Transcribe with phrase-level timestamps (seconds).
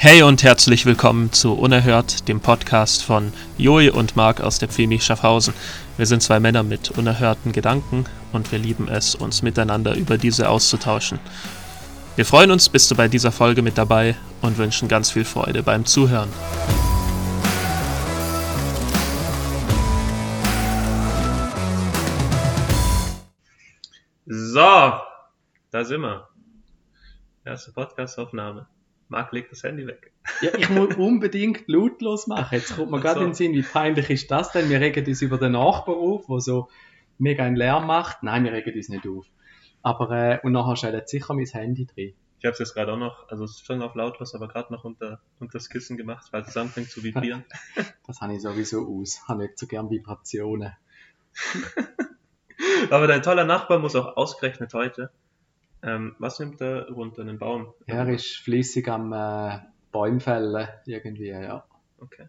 [0.00, 5.00] Hey und herzlich willkommen zu Unerhört, dem Podcast von Joey und Marc aus der Pfimi
[5.00, 5.54] Schaffhausen.
[5.96, 10.50] Wir sind zwei Männer mit unerhörten Gedanken und wir lieben es, uns miteinander über diese
[10.50, 11.18] auszutauschen.
[12.14, 15.64] Wir freuen uns, bist du bei dieser Folge mit dabei und wünschen ganz viel Freude
[15.64, 16.28] beim Zuhören.
[24.26, 26.28] So, da sind wir.
[27.44, 28.68] Erste Podcastaufnahme.
[29.08, 30.12] Marc legt das Handy weg.
[30.42, 32.54] Ja, ich muss unbedingt lautlos machen.
[32.54, 33.24] Jetzt kommt mir gerade so.
[33.24, 34.68] in den Sinn, wie peinlich ist das denn?
[34.68, 36.68] Wir regen uns über den Nachbar auf, der so
[37.18, 38.22] mega einen Lärm macht.
[38.22, 39.26] Nein, wir regen uns nicht auf.
[39.82, 42.14] Aber, äh, und nachher stellt sicher mein Handy drin.
[42.38, 44.72] Ich habe es jetzt gerade auch noch, also es ist schon auf lautlos, aber gerade
[44.72, 47.44] noch unter, unter das Kissen gemacht, weil es anfängt zu vibrieren.
[48.06, 49.20] Das habe ich sowieso aus.
[49.22, 50.72] Ich habe nicht so gern Vibrationen.
[52.90, 55.10] aber dein toller Nachbar muss auch ausgerechnet heute.
[55.82, 57.22] Ähm, was nimmt er runter?
[57.22, 57.72] Einen Baum?
[57.86, 59.58] Er ist flüssig am äh,
[59.92, 61.64] Bäumfällen irgendwie, ja.
[61.98, 62.28] Okay.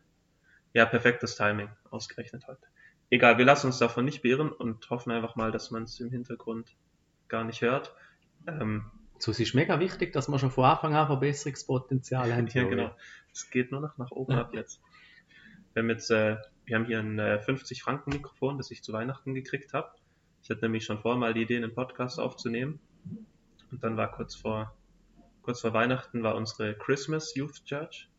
[0.74, 2.62] Ja, perfektes Timing, ausgerechnet heute.
[3.10, 6.12] Egal, wir lassen uns davon nicht beirren und hoffen einfach mal, dass man es im
[6.12, 6.76] Hintergrund
[7.28, 7.94] gar nicht hört.
[8.48, 8.86] Ähm,
[9.18, 12.48] So, es ist mega wichtig, dass wir schon von Anfang an Verbesserungspotenzial haben.
[12.54, 12.96] ja, genau.
[13.34, 14.82] Es geht nur noch nach oben ab jetzt.
[15.74, 18.94] Wir haben jetzt, äh, wir haben hier ein äh, 50 Franken Mikrofon, das ich zu
[18.94, 19.92] Weihnachten gekriegt habe.
[20.42, 22.80] Ich hatte nämlich schon vorher mal die Idee, einen Podcast aufzunehmen.
[23.72, 24.76] Und dann war kurz vor,
[25.42, 28.10] kurz vor Weihnachten war unsere Christmas Youth Church,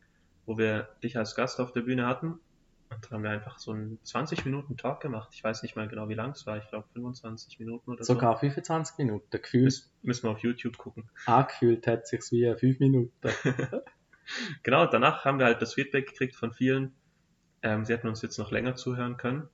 [0.45, 2.39] wo wir dich als Gast auf der Bühne hatten.
[2.89, 5.29] Und da haben wir einfach so einen 20 Minuten Talk gemacht.
[5.33, 6.57] Ich weiß nicht mal genau, wie lang es war.
[6.57, 9.25] Ich glaube 25 Minuten oder Sogar 25 Minuten.
[9.31, 9.39] so.
[9.39, 11.09] Gefühlt, Müssen, wir auf YouTube gucken.
[11.25, 13.13] angefühlt hat sich's wie 5 Minuten.
[14.63, 16.93] Genau, danach haben wir halt das Feedback gekriegt von vielen.
[17.63, 19.49] Ähm, sie hätten uns jetzt noch länger zuhören können.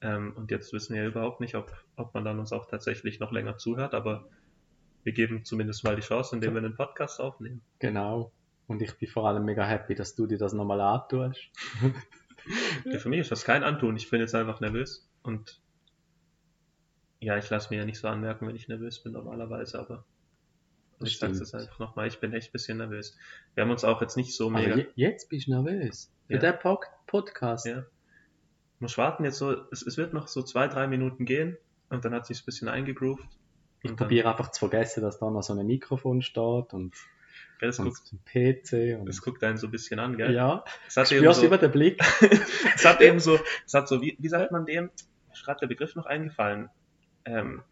[0.00, 3.32] Ähm, und jetzt wissen wir überhaupt nicht, ob, ob man dann uns auch tatsächlich noch
[3.32, 4.28] länger zuhört, aber
[5.08, 7.62] wir geben zumindest mal die Chance, indem wir einen Podcast aufnehmen.
[7.78, 8.30] Genau.
[8.66, 11.40] Und ich bin vor allem mega happy, dass du dir das nochmal antust.
[12.84, 13.96] Ja, für mich ist das kein Antun.
[13.96, 15.60] Ich bin jetzt einfach nervös und
[17.20, 20.04] ja, ich lasse mir ja nicht so anmerken, wenn ich nervös bin normalerweise, aber
[20.98, 21.40] Das ich sag's stimmt.
[21.40, 23.18] jetzt einfach nochmal, ich bin echt ein bisschen nervös.
[23.54, 24.76] Wir haben uns auch jetzt nicht so Aber mega.
[24.76, 26.10] je, jetzt bist du nervös.
[26.26, 26.38] Für Ja.
[26.38, 27.66] den Pod Podcast.
[27.66, 27.84] Ja.
[28.78, 31.56] muss warten jetzt so, es, es wird noch so zwei, drei Minuten gehen
[31.90, 33.26] und dann hat sich ein bisschen eingegroovt.
[33.82, 36.94] Ich probiere einfach zu vergessen, dass da noch so ein Mikrofon steht und,
[37.60, 38.98] Gell, es, und guckt, ein PC.
[39.00, 40.34] Und, es guckt einen so ein bisschen an, gell?
[40.34, 42.00] ja, Es hat eben so, über den Blick.
[42.74, 44.90] es hat eben so, es hat so, wie, wie sagt man dem?
[45.32, 46.68] Ist gerade der Begriff noch eingefallen.
[47.24, 47.62] Ähm,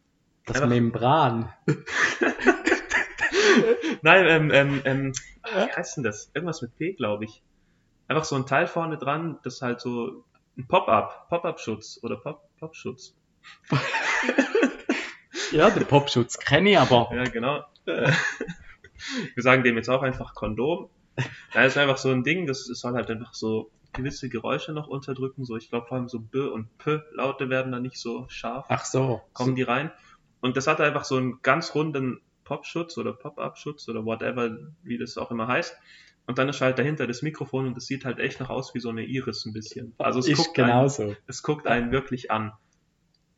[0.46, 1.52] Das Einfach- Membran.
[4.02, 5.12] nein, ähm, ähm, ähm,
[5.44, 6.30] wie heißt denn das?
[6.34, 7.42] Irgendwas mit P, glaube ich.
[8.08, 10.24] Einfach so ein Teil vorne dran, das halt so
[10.56, 13.14] ein Pop-up, Pop-up-Schutz oder Pop- Pop-Schutz.
[15.52, 17.10] Ja, den Popschutz kenne ich aber.
[17.14, 17.64] Ja, genau.
[17.86, 18.12] Äh,
[19.34, 20.88] Wir sagen dem jetzt auch einfach Kondom.
[21.52, 25.44] Da ist einfach so ein Ding, das soll halt einfach so gewisse Geräusche noch unterdrücken.
[25.44, 28.66] So, ich glaube vor allem so B und P Laute werden da nicht so scharf.
[28.68, 29.22] Ach so.
[29.32, 29.90] kommen die rein.
[30.40, 35.16] Und das hat einfach so einen ganz runden Popschutz oder Pop-Up-Schutz oder whatever, wie das
[35.16, 35.76] auch immer heißt.
[36.26, 38.80] Und dann ist halt dahinter das Mikrofon und das sieht halt echt noch aus wie
[38.80, 39.94] so eine Iris ein bisschen.
[39.98, 41.16] Also es ist guckt, einen, genauso.
[41.26, 42.52] es guckt einen wirklich an.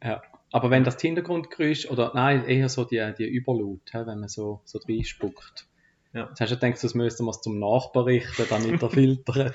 [0.02, 0.22] Ja.
[0.50, 4.78] Aber wenn das Hintergrundgeräusch, oder nein, eher so die, die Überlaut, wenn man so, so
[4.88, 5.68] reinspuckt.
[6.12, 6.28] Ja.
[6.28, 9.54] Jetzt hast du gedacht, das müssten wir es zum Nachbar richten, damit er filtert.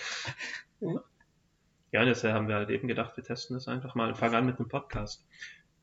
[1.92, 4.36] Ja, und jetzt haben wir halt eben gedacht, wir testen das einfach mal und fangen
[4.36, 5.26] an mit dem Podcast.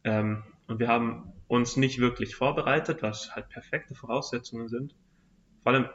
[0.04, 4.94] Ähm, und wir haben uns nicht wirklich vorbereitet, was halt perfekte Voraussetzungen sind.
[5.62, 5.88] Vor allem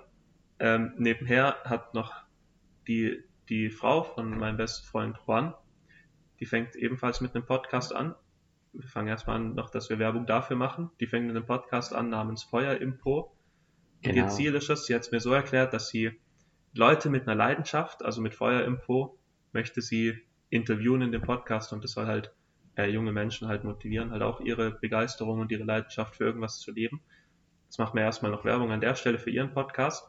[0.59, 2.13] ähm, nebenher hat noch
[2.87, 5.53] die, die Frau von meinem besten Freund Juan,
[6.39, 8.15] die fängt ebenfalls mit einem Podcast an.
[8.77, 10.91] Wir fangen erstmal an, noch, dass wir Werbung dafür machen.
[10.99, 13.35] Die fängt mit einem Podcast an namens Feuer Impo.
[14.01, 14.15] Genau.
[14.17, 16.19] ihr Ziel ist es, sie hat es mir so erklärt, dass sie
[16.73, 19.17] Leute mit einer Leidenschaft, also mit Feuerinfo,
[19.53, 22.33] möchte sie interviewen in dem Podcast und das soll halt
[22.75, 26.71] äh, junge Menschen halt motivieren, halt auch ihre Begeisterung und ihre Leidenschaft für irgendwas zu
[26.71, 27.01] leben.
[27.65, 30.07] Jetzt machen wir erstmal noch Werbung an der Stelle für ihren Podcast.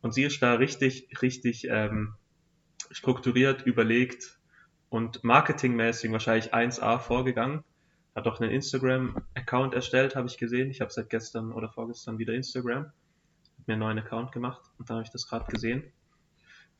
[0.00, 2.14] Und sie ist da richtig, richtig ähm,
[2.90, 4.38] strukturiert, überlegt
[4.88, 7.64] und marketingmäßig wahrscheinlich 1A vorgegangen.
[8.16, 10.70] Hat auch einen Instagram-Account erstellt, habe ich gesehen.
[10.70, 12.90] Ich habe seit gestern oder vorgestern wieder Instagram
[13.66, 15.92] mir einen neuen Account gemacht und dann habe ich das gerade gesehen.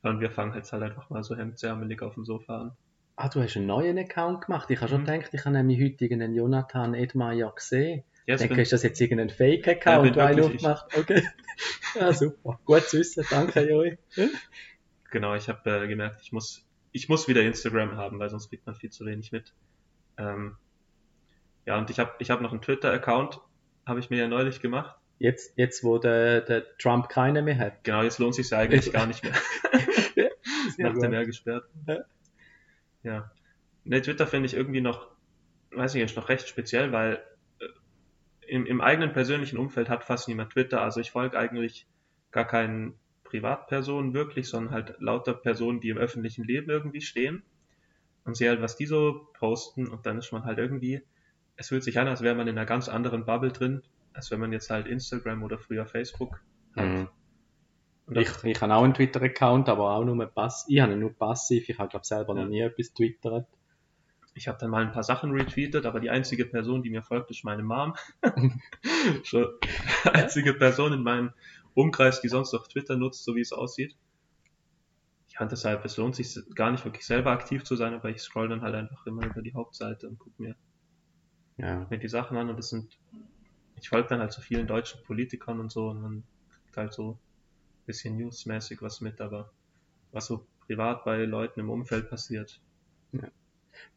[0.03, 2.77] Und wir fangen jetzt halt einfach mal so hemdsärmelig auf dem Sofa an.
[3.17, 4.71] Ah, du hast einen neuen Account gemacht.
[4.71, 5.07] Ich habe schon Mhm.
[5.07, 8.05] gedacht, ich habe nämlich heute irgendeinen Jonathan Edmeyer gesehen.
[8.27, 11.23] Ja, Ich denke, bin, ist das jetzt irgendein Fake-Account, Ja, bin du einen aufgemacht Okay.
[11.95, 12.61] Ja, super.
[12.65, 13.25] Gut zu wissen.
[13.31, 13.97] Danke, Joi.
[15.11, 18.67] genau, ich habe äh, gemerkt, ich muss, ich muss wieder Instagram haben, weil sonst kriegt
[18.67, 19.55] man viel zu wenig mit.
[20.19, 20.57] Ähm,
[21.67, 23.41] ja, und ich habe ich hab noch einen Twitter-Account,
[23.87, 24.97] habe ich mir ja neulich gemacht.
[25.19, 27.85] Jetzt, jetzt wo der, der Trump keine mehr hat.
[27.85, 29.35] Genau, jetzt lohnt sich ja eigentlich gar nicht mehr.
[30.79, 31.65] Nachdem er gesperrt.
[31.87, 32.05] Ja.
[33.03, 33.31] Ja.
[33.85, 35.09] Ne, Twitter finde ich irgendwie noch,
[35.71, 37.23] weiß ich nicht, noch recht speziell, weil
[37.61, 37.67] äh,
[38.49, 40.83] im, im eigenen persönlichen Umfeld hat fast niemand Twitter.
[40.83, 41.87] Also ich folge eigentlich
[42.31, 47.43] gar keinen Privatpersonen wirklich, sondern halt lauter Personen, die im öffentlichen Leben irgendwie stehen
[48.25, 51.03] und sehe halt, was die so posten und dann ist man halt irgendwie,
[51.57, 53.83] es fühlt sich an, als wäre man in einer ganz anderen Bubble drin,
[54.13, 56.41] als wenn man jetzt halt Instagram oder früher Facebook
[56.77, 56.87] hat.
[56.87, 57.09] Mhm.
[58.11, 60.73] Ich, ich habe auch einen Twitter-Account, aber auch nur passiv.
[60.75, 61.69] Ich habe nur passiv.
[61.69, 62.49] Ich habe, glaube selber noch Ja.
[62.49, 63.49] nie etwas twittert.
[64.35, 67.31] Ich habe dann mal ein paar Sachen retweetet, aber die einzige Person, die mir folgt,
[67.31, 67.95] ist meine Mom.
[68.85, 69.47] Die
[70.13, 71.33] einzige Person in meinem
[71.75, 73.97] Umkreis, die sonst noch Twitter nutzt, so wie es aussieht.
[75.29, 78.21] Ich fand deshalb, es lohnt sich gar nicht wirklich selber aktiv zu sein, aber ich
[78.21, 80.55] scroll dann halt einfach immer über die Hauptseite und gucke mir,
[81.59, 81.91] Ja.
[81.91, 82.99] mir die Sachen an und das sind,
[83.77, 87.13] ich folge dann halt so vielen deutschen Politikern und so und man kriegt halt so
[87.13, 87.21] ein
[87.87, 89.53] bisschen newsmäßig was mit, aber
[90.13, 92.61] was so privat bei Leuten im Umfeld passiert,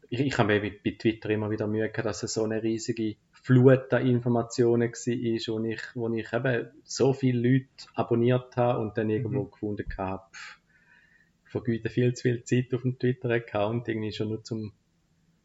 [0.08, 3.16] Ich, ich habe mir bei Twitter immer wieder Mühe gehabt, dass es so eine riesige
[3.32, 8.98] Flut an Informationen war, wo ich, wo ich eben so viele Leute abonniert habe und
[8.98, 9.50] dann irgendwo Mhm.
[9.50, 10.24] gefunden habe,
[11.44, 14.72] vergeude viel zu viel Zeit auf dem Twitter-Account, irgendwie schon nur zum,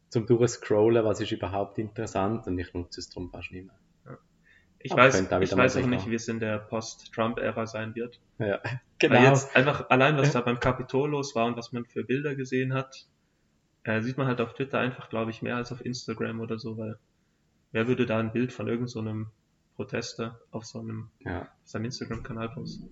[0.09, 3.75] zum durchscrollen, was ist überhaupt interessant und ich nutze es darum fast nicht mehr.
[4.85, 8.19] Ich Aber weiß, ich weiß auch nicht, wie es in der Post-Trump-Ära sein wird.
[8.37, 8.61] Ja,
[9.01, 12.35] Weil jetzt einfach allein, was da beim Kapitol los war und was man für Bilder
[12.35, 13.07] gesehen hat,
[13.81, 16.77] äh, sieht man halt auf Twitter einfach, glaube ich, mehr als auf Instagram oder so,
[16.77, 16.99] weil
[17.71, 19.31] wer würde da ein Bild von irgendeinem so einem
[19.75, 21.41] Protester auf so einem, ja.
[21.41, 22.89] auf seinem Instagram-Kanal posten?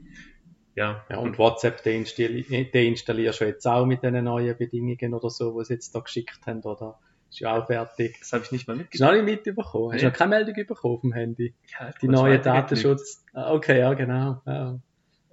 [0.75, 5.59] Ja, Ja, und WhatsApp deinstalli- deinstallierst du jetzt auch mit den neuen Bedingungen oder so,
[5.59, 6.99] die sie jetzt da geschickt haben, oder?
[7.29, 8.17] Ist ja auch fertig.
[8.19, 9.01] das habe ich nicht mal Hast du mitgekriegt.
[9.17, 9.91] noch nicht mitbekommen?
[9.93, 10.11] Hast du Nee.
[10.11, 11.55] noch keine Meldung bekommen dem Handy?
[11.79, 12.45] Ja, Die neue weitergeklickt.
[12.85, 13.25] Datenschutz.
[13.33, 14.41] Ah, Okay, ja, genau.
[14.45, 14.79] Ja,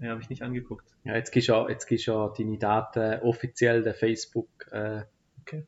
[0.01, 0.87] Ja, habe ich nicht angeguckt.
[1.05, 5.03] ja jetzt gibst du ja, jetzt gibst du ja deine Daten offiziell der Facebook äh,
[5.43, 5.67] Okay.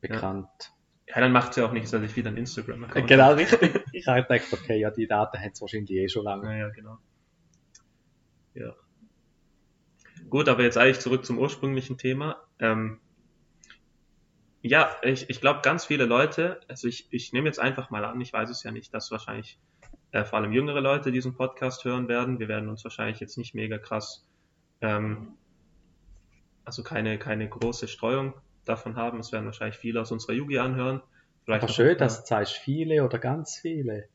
[0.00, 0.48] bekannt.
[1.06, 3.82] Ja, dann macht es ja auch nichts, dass ich wieder ein Instagram-Account Genau, richtig.
[3.92, 6.44] Ich habe gedacht, okay, ja, die Daten haben sie wahrscheinlich eh schon lange.
[6.44, 6.98] Naja, genau.
[8.58, 8.74] Ja.
[10.28, 12.42] Gut, aber jetzt eigentlich zurück zum ursprünglichen Thema.
[12.58, 12.98] Ähm,
[14.62, 18.20] ja, ich, ich glaube, ganz viele Leute, also ich, ich nehme jetzt einfach mal an,
[18.20, 19.58] ich weiß es ja nicht, dass wahrscheinlich
[20.10, 22.40] äh, vor allem jüngere Leute diesen Podcast hören werden.
[22.40, 24.26] Wir werden uns wahrscheinlich jetzt nicht mega krass,
[24.80, 25.34] ähm,
[26.64, 28.34] also keine, keine große Streuung
[28.64, 29.20] davon haben.
[29.20, 31.02] Es werden wahrscheinlich viele aus unserer Jugend anhören.
[31.44, 34.08] Vielleicht schön, dass du sagst, viele oder ganz viele.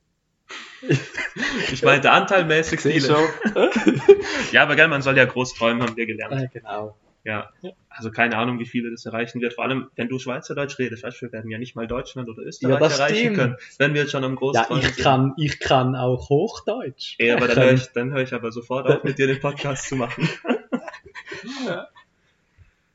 [1.72, 3.16] Ich meinte anteilmäßig viele.
[4.52, 6.42] Ja, aber gell, man soll ja groß träumen, haben wir gelernt.
[6.42, 6.96] äh, genau.
[7.26, 7.50] Ja,
[7.88, 9.54] also keine Ahnung, wie viele das erreichen wird.
[9.54, 12.42] Vor allem, wenn du Schweizerdeutsch redest, weißt du, wir werden ja nicht mal Deutschland oder
[12.44, 13.38] Österreich Ja, das erreichen stimmt.
[13.38, 17.16] können, wenn wir jetzt schon am Ja, Großträumen ich kann, ich kann auch Hochdeutsch.
[17.20, 19.88] Ey, aber dann höre ich, dann höre ich aber sofort auf, mit dir den Podcast
[19.88, 20.28] zu machen.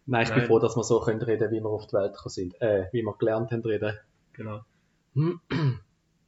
[0.06, 0.46] Nein, ich bin Nein.
[0.46, 2.60] froh, dass wir so können reden, wie wir auf die Welt sind.
[2.60, 3.96] Äh, wie wir gelernt haben reden.
[4.34, 4.60] Genau.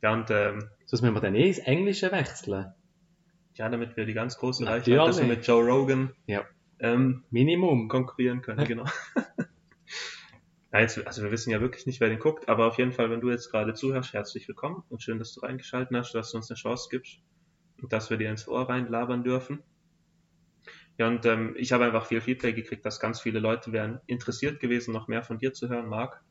[0.02, 2.73] Ja, und ähm, Sonst müssen wir dann eh ins Englische wechseln.
[3.55, 4.64] ja, damit wir die ganz große.
[4.67, 6.44] Reichweite so mit Joe Rogan Ja.
[6.79, 7.88] ähm, Minimum.
[7.88, 8.85] konkurrieren können, genau.
[10.72, 13.20] Jetzt, also wir wissen ja wirklich nicht, wer den guckt, aber auf jeden Fall, wenn
[13.20, 16.48] du jetzt gerade zuhörst, herzlich willkommen und schön, dass du reingeschaltet hast, dass du uns
[16.48, 17.19] eine Chance gibst
[17.82, 19.65] und dass wir dir ins Ohr reinlabern dürfen.
[20.96, 24.60] Ja, und ähm, ich habe einfach viel Feedback gekriegt, dass ganz viele Leute wären interessiert
[24.60, 26.22] gewesen, noch mehr von dir zu hören, Marc.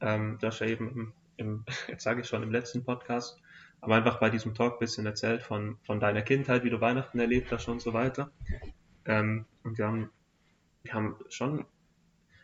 [0.00, 3.40] Ähm, du hast ja eben im, jetzt sage ich schon, im letzten Podcast,
[3.80, 7.18] aber einfach bei diesem Talk ein bisschen erzählt von, von deiner Kindheit, wie du Weihnachten
[7.18, 8.30] erlebt hast und so weiter.
[9.04, 10.10] Ähm, und wir haben,
[10.82, 11.66] wir haben schon,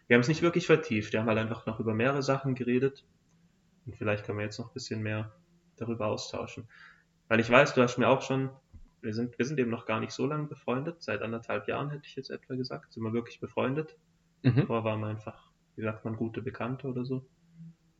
[0.07, 3.05] wir haben es nicht wirklich vertieft, wir haben halt einfach noch über mehrere Sachen geredet
[3.87, 5.33] und vielleicht können wir jetzt noch ein bisschen mehr
[5.77, 6.69] darüber austauschen.
[7.29, 8.51] Weil ich weiß, du hast mir auch schon,
[9.01, 12.07] wir sind, wir sind eben noch gar nicht so lange befreundet, seit anderthalb Jahren hätte
[12.07, 13.97] ich jetzt etwa gesagt, sind wir wirklich befreundet.
[14.43, 14.67] Mhm.
[14.67, 17.27] Vorher waren wir einfach, wie sagt man, gute Bekannte oder so.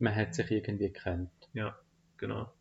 [0.03, 1.31] Man hat sich irgendwie gekannt.
[1.53, 1.79] Ja,
[2.17, 2.51] genau.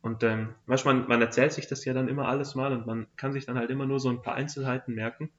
[0.00, 2.86] Und ähm, weißt, du, man, man erzählt sich das ja dann immer alles mal und
[2.86, 5.30] man kann sich dann halt immer nur so ein paar Einzelheiten merken.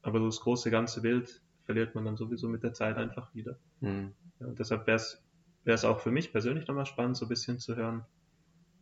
[0.00, 3.58] Aber so das große ganze Bild verliert man dann sowieso mit der Zeit einfach wieder.
[3.80, 4.14] Mhm.
[4.40, 4.96] Ja, und deshalb wäre
[5.66, 8.06] es auch für mich persönlich nochmal spannend, so ein bisschen zu hören,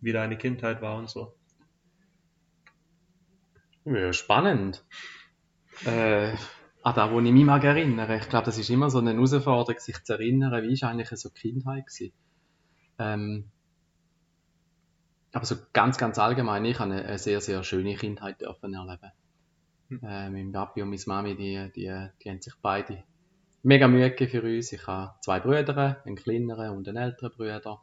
[0.00, 1.34] wie deine Kindheit war und so.
[3.84, 4.84] Ja, spannend.
[5.84, 6.36] Äh,
[6.84, 8.10] an das, wo ich mich mag erinnern.
[8.20, 11.30] Ich glaube, das ist immer so eine Herausforderung, sich zu erinnern, wie ist eigentlich so
[11.30, 12.12] Kindheit gewesen.
[12.98, 13.44] Ähm,
[15.32, 19.12] aber so ganz, ganz allgemein, ich habe eine, eine sehr, sehr schöne Kindheit dürfen erleben.
[19.88, 20.00] Hm.
[20.02, 23.02] Äh, mein Papi und meine Mami, die, die, die haben sich beide
[23.62, 24.70] mega Mühe für uns.
[24.70, 27.80] Ich habe zwei Brüder, einen kleineren und einen älteren Bruder.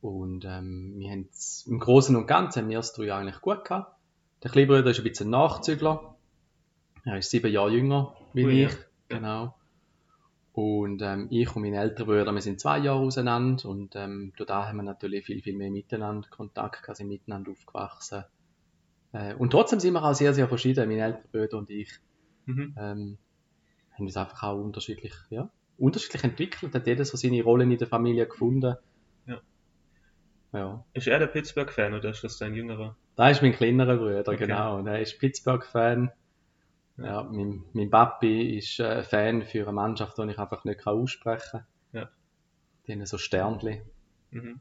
[0.00, 1.28] Und ähm, wir haben
[1.66, 3.96] im Großen und Ganzen haben wir es drei eigentlich gut gehabt.
[4.44, 6.16] Der kleine Bruder ist ein bisschen Nachzügler.
[7.04, 8.68] Er ist sieben Jahre jünger wie Ui, ja.
[8.68, 8.76] ich.
[9.08, 9.54] Genau.
[10.52, 14.48] Und ähm, ich und mein älterer Bruder, wir sind zwei Jahre auseinander und ähm, durch
[14.48, 18.24] da haben wir natürlich viel, viel mehr miteinander Kontakt sind miteinander aufgewachsen.
[19.12, 21.90] Äh, und trotzdem sind wir auch sehr, sehr verschieden, mein älterer Bruder und ich.
[22.46, 22.74] Mhm.
[22.76, 23.18] Ähm,
[23.92, 27.88] haben uns einfach auch unterschiedlich, ja, unterschiedlich entwickelt, hat jeder so seine Rollen in der
[27.88, 28.76] Familie gefunden.
[29.26, 29.40] Ja.
[30.52, 30.84] Ja.
[30.94, 32.96] Ist er der Pittsburgh-Fan oder ist das dein jüngerer?
[33.16, 34.36] Da ist mein kleinerer Bruder, Okay.
[34.36, 34.82] genau.
[34.82, 36.10] Der ist Pittsburgh-Fan.
[37.02, 40.94] Ja, mein, mein Papi ist äh, Fan für eine Mannschaft, die ich einfach nicht kann
[40.94, 41.66] aussprechen kann.
[41.92, 42.10] Ja.
[42.86, 43.82] Die haben so Sternli.
[44.30, 44.60] Mhm.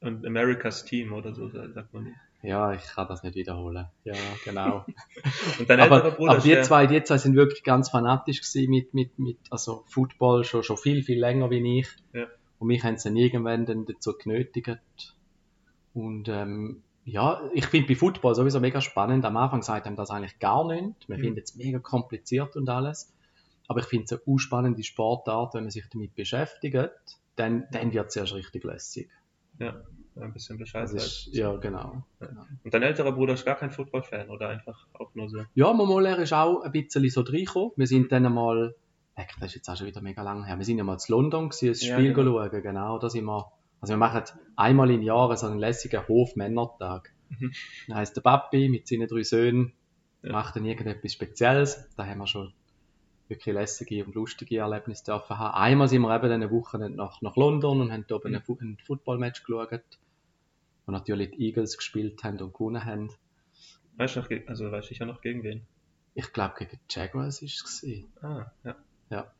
[0.00, 2.14] Und America's Team oder so, sagt man.
[2.42, 3.86] Ja, ich kann das nicht wiederholen.
[4.04, 4.86] Ja, genau.
[5.68, 9.38] Aber Bruder aber die zwei, die zwei sind wirklich ganz fanatisch gewesen mit, mit, mit
[9.50, 11.88] also Football schon, schon viel, viel länger wie ich.
[12.14, 12.26] Ja.
[12.58, 14.78] Und mich haben sie dann irgendwann dann dazu genötigt.
[15.92, 19.24] Und ähm, ja, ich finde bei Football sowieso mega spannend.
[19.24, 21.08] Am Anfang sagt einem das eigentlich gar nicht.
[21.08, 21.22] Man Mhm.
[21.24, 23.12] findet es mega kompliziert und alles.
[23.68, 26.92] Aber ich finde es eine unspannende Sportart, wenn man sich damit beschäftigt,
[27.36, 29.08] dann, dann wird es erst richtig lässig.
[29.58, 29.76] Ja,
[30.20, 30.84] ein bisschen Bescheid.
[30.84, 32.02] Das ist, ja, genau.
[32.20, 32.26] Ja.
[32.26, 32.42] genau.
[32.64, 35.38] Und dein älterer Bruder ist gar kein Football-Fan oder einfach auch nur so.
[35.54, 37.70] Ja, mal er ist auch ein bisschen so reingekommen.
[37.76, 38.74] Wir sind dann einmal,
[39.16, 41.50] das ist jetzt auch schon wieder mega lang her, wir sind ja mal zu London
[41.50, 42.42] gewesen, Ja, Spiel genau.
[42.42, 44.22] schauen, genau, da sind wir, also wir machen
[44.56, 47.12] einmal im Jahr so einen lässigen Hofmännertag.
[47.30, 47.52] Mhm.
[47.88, 49.72] Da heisst der Papi mit seinen drei Söhnen,
[50.22, 50.32] Ja.
[50.32, 52.52] macht dann irgendetwas Spezielles, da haben wir schon
[53.28, 55.54] wirklich lässige und lustige Erlebnisse dürfen haben.
[55.54, 58.58] Einmal sind wir eben eine Woche nach, nach London und haben da oben Mhm.
[58.60, 59.82] ein, Footballmatch geschaut,
[60.86, 63.10] wo natürlich die Eagles gespielt haben und gewonnen haben.
[63.96, 65.66] Weißt du noch, also weiß ich ja noch gegen wen.
[66.14, 67.86] Ich glaube, gegen die Jaguars war es.
[68.20, 68.76] Ah, ja.
[69.10, 69.32] Ja.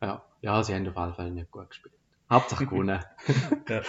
[0.00, 1.94] Ja, ja, sie haben auf alle Fälle nicht gut gespielt.
[2.30, 3.00] Hauptsache gewonnen.
[3.68, 3.82] Ja.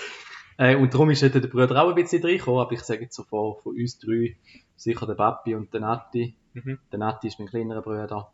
[0.58, 3.24] äh, und darum ist der Bruder auch ein bisschen reingekommen, aber ich sage jetzt so
[3.24, 4.36] von, von uns drei,
[4.76, 6.36] sicher der Papi und der Nati.
[6.54, 6.80] Mhm.
[6.92, 8.32] Der Nati ist mein kleinerer Bruder.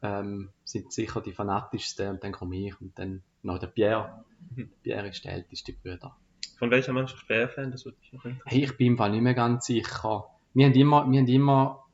[0.00, 4.24] Ähm, sind sicher die fanatischsten und dann komme ich und dann noch der Pierre.
[4.54, 4.70] Mhm.
[4.82, 6.16] Pierre ist der älteste Bruder.
[6.58, 7.70] Von welcher Mannschaft wäre er Fan?
[7.70, 8.42] Das würde noch interessieren.
[8.46, 10.24] Hey, ich bin im Fall nicht mehr ganz sicher.
[10.54, 11.84] Wir haben immer, wir haben immer,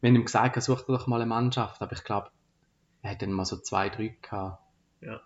[0.00, 2.30] wir haben ihm gesagt, er sucht doch mal eine Mannschaft, aber ich glaube,
[3.02, 4.60] er hat dann mal so zwei, drei gehabt.
[5.00, 5.20] Ja.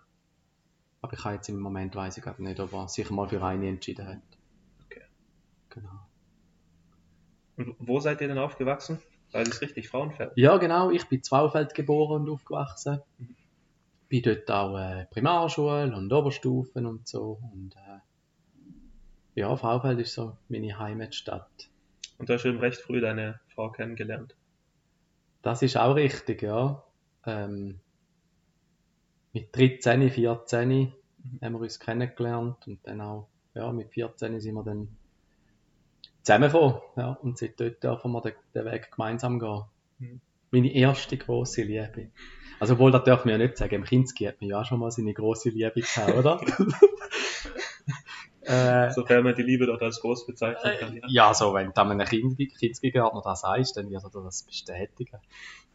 [1.01, 3.43] Aber ich habe jetzt im Moment weiß ich gerade nicht, ob er sich mal für
[3.43, 4.21] eine entschieden hat.
[4.85, 5.03] Okay.
[5.69, 6.07] Genau.
[7.57, 8.99] Und wo seid ihr denn aufgewachsen?
[9.31, 10.31] Weil es richtig Frauenfeld.
[10.35, 10.89] Ja, genau.
[10.89, 13.01] Ich bin in Zwaufeld geboren und aufgewachsen.
[13.17, 13.35] Mhm.
[14.09, 17.39] Bin dort auch äh, Primarschule und Oberstufen und so.
[17.53, 17.99] Und äh,
[19.35, 21.69] ja, Fraufeld ist so meine Heimatstadt.
[22.17, 24.35] Und du hast eben recht früh deine Frau kennengelernt.
[25.41, 26.83] Das ist auch richtig, ja.
[27.25, 27.79] Ähm,
[29.37, 30.93] mit 13, 14
[31.31, 31.45] Mhm.
[31.45, 34.87] haben wir uns kennengelernt und dann auch, ja, mit 14 sind wir dann
[36.23, 39.63] zusammengekommen, ja, und seit dort dürfen wir den, den Weg gemeinsam gehen.
[39.99, 40.21] Mhm.
[40.51, 42.09] Meine erste große Liebe.
[42.59, 44.79] Also, obwohl, das dürfen wir ja nicht sagen, im Kinski hat man ja auch schon
[44.79, 46.41] mal seine große Liebe gehabt, oder?
[48.47, 50.95] äh, Sofern man die Liebe dort als groß bezeichnen kann.
[50.95, 51.03] Ja.
[51.07, 55.17] ja, so, wenn du einem Kindsgärtner das sagst, dann wird er das bestätigen.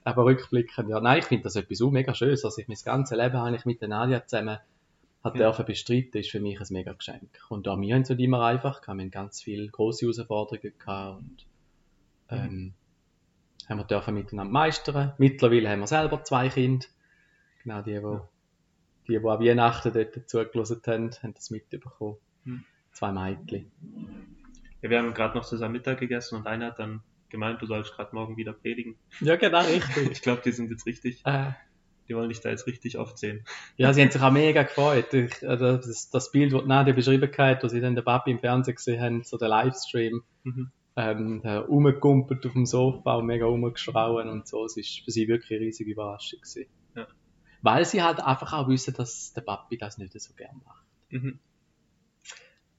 [0.05, 3.17] Aber rückblickend, ja, nein, ich finde das etwas auch mega schön, dass ich mein ganzes
[3.17, 4.59] Leben eigentlich mit der Nadia zusammen
[5.23, 5.47] hat Ja.
[5.47, 7.31] dürfen bestreiten, ist für mich ein mega Geschenk.
[7.49, 10.73] Und auch wir haben es nicht immer einfach gehabt, wir haben ganz viele grosse Herausforderungen
[10.79, 11.47] gehabt und
[12.31, 12.75] ähm,
[13.69, 15.13] haben wir dürfen miteinander meistern.
[15.19, 16.87] Mittlerweile haben wir selber zwei Kinder.
[17.63, 18.29] Genau, die, die, Ja.
[19.07, 22.17] die, die an Weihnachten dort zugelassen haben, haben das mitbekommen.
[22.45, 22.65] Hm.
[22.93, 23.71] Zwei Mädchen.
[24.83, 27.95] Ja, wir haben gerade noch zusammen Mittag gegessen und einer hat dann gemeint, du sollst
[27.95, 28.97] gerade morgen wieder predigen.
[29.21, 30.11] Ja, genau, richtig.
[30.13, 31.53] Ich glaube, die sind jetzt richtig, Äh,
[32.09, 33.45] die wollen dich da jetzt richtig oft sehen.
[33.77, 35.15] ja, sie haben sich auch mega gefreut.
[35.15, 38.41] Ich, äh, das, das Bild, das Nadia beschrieben hat, wo sie dann den Papi im
[38.41, 40.73] Fernsehen gesehen haben, so der Livestream, Mhm.
[40.97, 44.65] ähm, rumgekumpelt auf dem Sofa und mega rumgeschrauen und so.
[44.67, 46.67] Es ist für sie wirklich eine riesige Überraschung gewesen.
[46.97, 47.07] Ja.
[47.63, 50.85] Weil sie halt einfach auch wissen, dass der Papi das nicht so gern macht.
[51.11, 51.39] Mhm.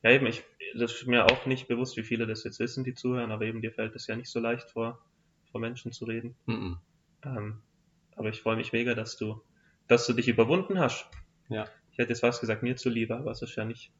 [0.03, 0.43] Ja, eben, ich,
[0.75, 3.61] das ist mir auch nicht bewusst, wie viele das jetzt wissen, die zuhören, aber eben
[3.61, 4.99] dir fällt es ja nicht so leicht vor,
[5.51, 6.35] vor Menschen zu reden.
[6.45, 6.77] Mhm.
[7.23, 7.61] Ähm,
[8.15, 9.41] aber ich freue mich mega, dass du,
[9.87, 11.07] dass du dich überwunden hast.
[11.49, 11.65] Ja.
[11.91, 13.91] Ich hätte jetzt was gesagt, mir zuliebe, aber es ist ja nicht,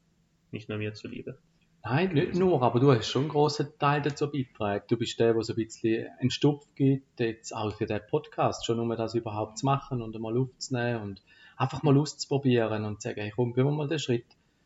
[0.52, 1.38] nicht nur mir zuliebe.
[1.86, 4.86] Nein, nicht nur, aber du hast schon einen grossen Teil dazu beigetragen.
[4.88, 8.66] Du bist der, der so ein bisschen einen Stupf gibt, jetzt auch für den Podcast,
[8.66, 11.22] schon um das überhaupt zu machen und einmal aufzunehmen und
[11.58, 14.26] einfach mal auszuprobieren und zu sagen, hey, komm, gehen wir mal den Schritt.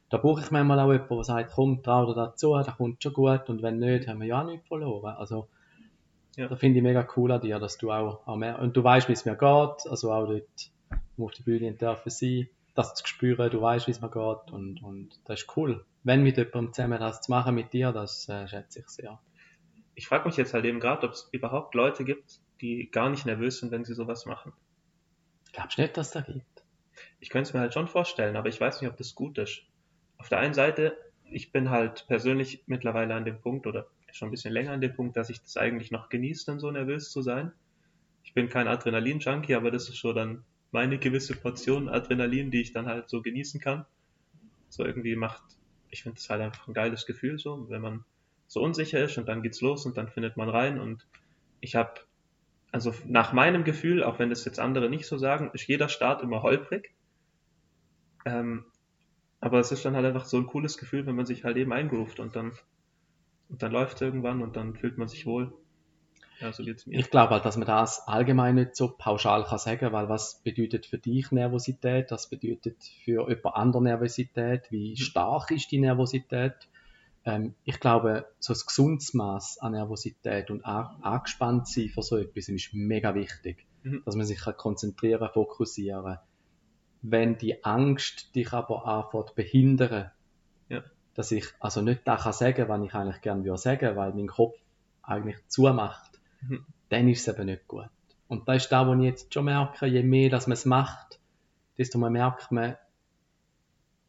[0.10, 3.14] Da brauche ich manchmal auch jemanden, der sagt, komm, trau dir dazu, das kommt schon
[3.14, 5.16] gut und wenn nicht, haben wir ja auch nichts verloren.
[5.18, 5.50] Also,
[6.38, 6.48] Ja.
[6.48, 9.10] da finde ich mega cool an dir, dass du auch, auch mehr, und du weißt,
[9.10, 10.72] wie es mir geht, also auch dort,
[11.18, 14.54] wo auf der Bühne dürfen sein, das zu spüren, du weißt, wie es mir geht
[14.54, 15.84] und, und das ist cool.
[16.04, 19.20] wenn mit jemandem zusammen das zu machen mit dir, das äh, schätze ich sehr.
[19.96, 23.26] Ich frage mich jetzt halt eben gerade, ob es überhaupt Leute gibt, die gar nicht
[23.26, 24.54] nervös sind, wenn sie sowas machen.
[25.54, 26.64] Glaubst du nicht, dass es da gibt?
[27.20, 29.64] Ich könnte es mir halt schon vorstellen, aber ich weiß nicht, ob das gut ist.
[30.18, 30.98] Auf der einen Seite,
[31.30, 34.96] ich bin halt persönlich mittlerweile an dem Punkt oder schon ein bisschen länger an dem
[34.96, 37.52] Punkt, dass ich das eigentlich noch genieße, dann so nervös zu sein.
[38.24, 42.74] Ich bin kein Adrenalin-Junkie, aber das ist schon dann meine gewisse Portion Adrenalin, die ich
[42.74, 43.86] dann halt so genießen kann.
[44.70, 45.44] So irgendwie macht,
[45.90, 48.04] ich finde es halt einfach ein geiles Gefühl so, wenn man
[48.48, 51.06] so unsicher ist und dann geht's los und dann findet man rein und
[51.62, 52.02] ich habe,
[52.72, 56.22] also nach meinem Gefühl, auch wenn das jetzt andere nicht so sagen, ist jeder Start
[56.22, 56.94] immer holprig.
[58.26, 58.66] Ähm,
[59.40, 61.72] aber es ist dann halt einfach so ein cooles Gefühl, wenn man sich halt eben
[61.72, 62.54] eingeruft und dann,
[63.50, 65.54] und dann läuft irgendwann und dann fühlt man sich wohl.
[66.40, 66.64] Ja, so.
[66.64, 70.86] Ich glaube halt, dass man das allgemein nicht so pauschal kann sagen, weil was bedeutet
[70.86, 74.98] für dich Nervosität, was bedeutet für jemand andere Nervosität, wie mhm.
[74.98, 76.54] stark ist die Nervosität?
[77.26, 82.50] Ähm, ich glaube, so ein gesundes Maß an Nervosität und angespannt sein für so etwas
[82.50, 83.66] ist mega wichtig.
[83.82, 84.04] Mhm.
[84.06, 86.20] Dass man sich kann konzentrieren, fokussieren.
[87.02, 90.12] Wenn die Angst dich aber anfängt behindern,
[90.70, 90.84] ja.
[91.14, 94.28] dass ich also nicht das kann sagen, was ich eigentlich gerne würde sagen, weil mein
[94.28, 94.58] Kopf
[95.04, 96.66] eigentlich zumacht, mhm.
[96.90, 97.90] dann ist es eben nicht gut.
[98.28, 101.20] Und das ist da, wo ich jetzt schon merke, je mehr dass man es macht,
[101.78, 102.76] desto mehr merkt man,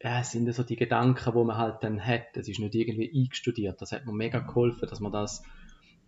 [0.01, 2.35] ja, es sind so die Gedanken, wo man halt dann hat.
[2.37, 3.81] Es ist nicht irgendwie eingestudiert.
[3.81, 5.43] Das hat mir mega geholfen, dass man das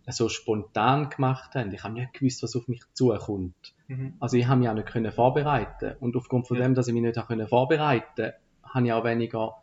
[0.07, 1.71] so spontan gemacht haben.
[1.73, 3.73] Ich habe nicht gewusst, was auf mich zukommt.
[3.87, 4.15] Mhm.
[4.19, 6.63] Also ich habe mich auch nicht können vorbereiten und aufgrund von ja.
[6.63, 9.61] dem, dass ich mich nicht können vorbereiten, habe ich auch weniger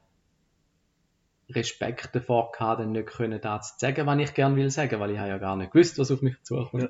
[1.50, 5.12] Respekt davor gehabt, dann nicht können das zu sagen, was ich gerne will sagen, weil
[5.12, 6.83] ich habe ja gar nicht gewusst, was auf mich zukommt.
[6.83, 6.88] Ja.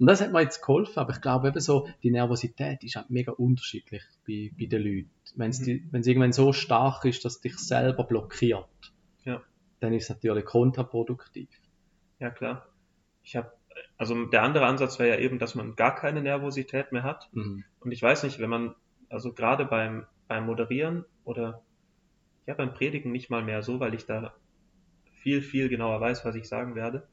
[0.00, 3.10] Und das hat mir jetzt geholfen, aber ich glaube eben so, die Nervosität ist halt
[3.10, 5.10] mega unterschiedlich bei, bei den Leuten.
[5.36, 5.90] Wenn es mhm.
[5.92, 8.66] irgendwann so stark ist, dass dich selber blockiert,
[9.24, 9.40] ja.
[9.78, 11.48] dann ist es natürlich kontraproduktiv.
[12.18, 12.66] Ja, klar.
[13.22, 13.52] Ich habe,
[13.96, 17.28] also der andere Ansatz wäre ja eben, dass man gar keine Nervosität mehr hat.
[17.32, 17.64] Mhm.
[17.80, 18.74] Und ich weiß nicht, wenn man,
[19.08, 21.62] also gerade beim, beim Moderieren oder
[22.46, 24.34] ja beim Predigen nicht mal mehr so, weil ich da
[25.22, 27.06] viel, viel genauer weiß, was ich sagen werde.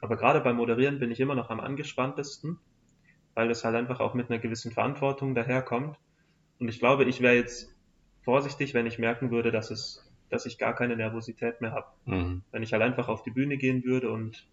[0.00, 2.58] Aber gerade beim Moderieren bin ich immer noch am angespanntesten,
[3.34, 5.96] weil es halt einfach auch mit einer gewissen Verantwortung daherkommt.
[6.58, 7.74] Und ich glaube, ich wäre jetzt
[8.22, 11.86] vorsichtig, wenn ich merken würde, dass es, dass ich gar keine Nervosität mehr habe.
[12.04, 12.42] Mhm.
[12.52, 14.46] Wenn ich halt einfach auf die Bühne gehen würde und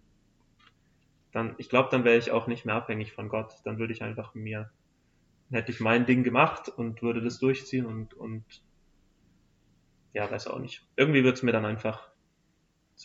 [1.32, 3.56] dann, ich glaube, dann wäre ich auch nicht mehr abhängig von Gott.
[3.64, 4.70] Dann würde ich einfach mir,
[5.50, 8.44] hätte ich mein Ding gemacht und würde das durchziehen und, und
[10.14, 10.86] ja, weiß auch nicht.
[10.96, 12.10] Irgendwie wird es mir dann einfach,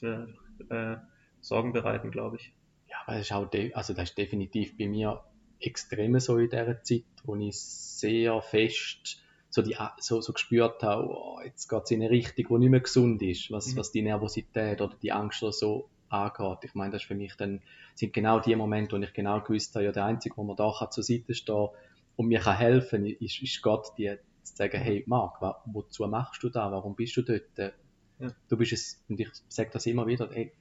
[0.03, 0.29] mir,
[0.69, 0.97] äh,
[1.41, 2.53] Sorgen bereiten, glaube ich.
[2.89, 5.23] Ja, weil es ist auch, also das ist definitiv bei mir
[5.61, 11.09] extrem so in dieser Zeit, wo ich sehr fest so, die, so, so gespürt habe,
[11.09, 13.77] oh, jetzt geht es in eine Richtung, die nicht mehr gesund ist, was, mhm.
[13.79, 16.59] was die Nervosität oder die Angst oder so angeht.
[16.63, 17.61] Ich meine, das ist für mich dann,
[17.95, 20.73] sind genau die Momente, wo ich genau gewusst habe, ja, der Einzige, wo man da
[20.79, 21.69] kann zur Seite stehen
[22.17, 26.49] und mir kann helfen, ist, ist Gott, die, zu sagen, hey Marc, wozu machst du
[26.49, 27.75] da, warum bist du dort?
[28.19, 28.31] Ja.
[28.49, 30.53] Du bist es, und ich sage das immer wieder, hey,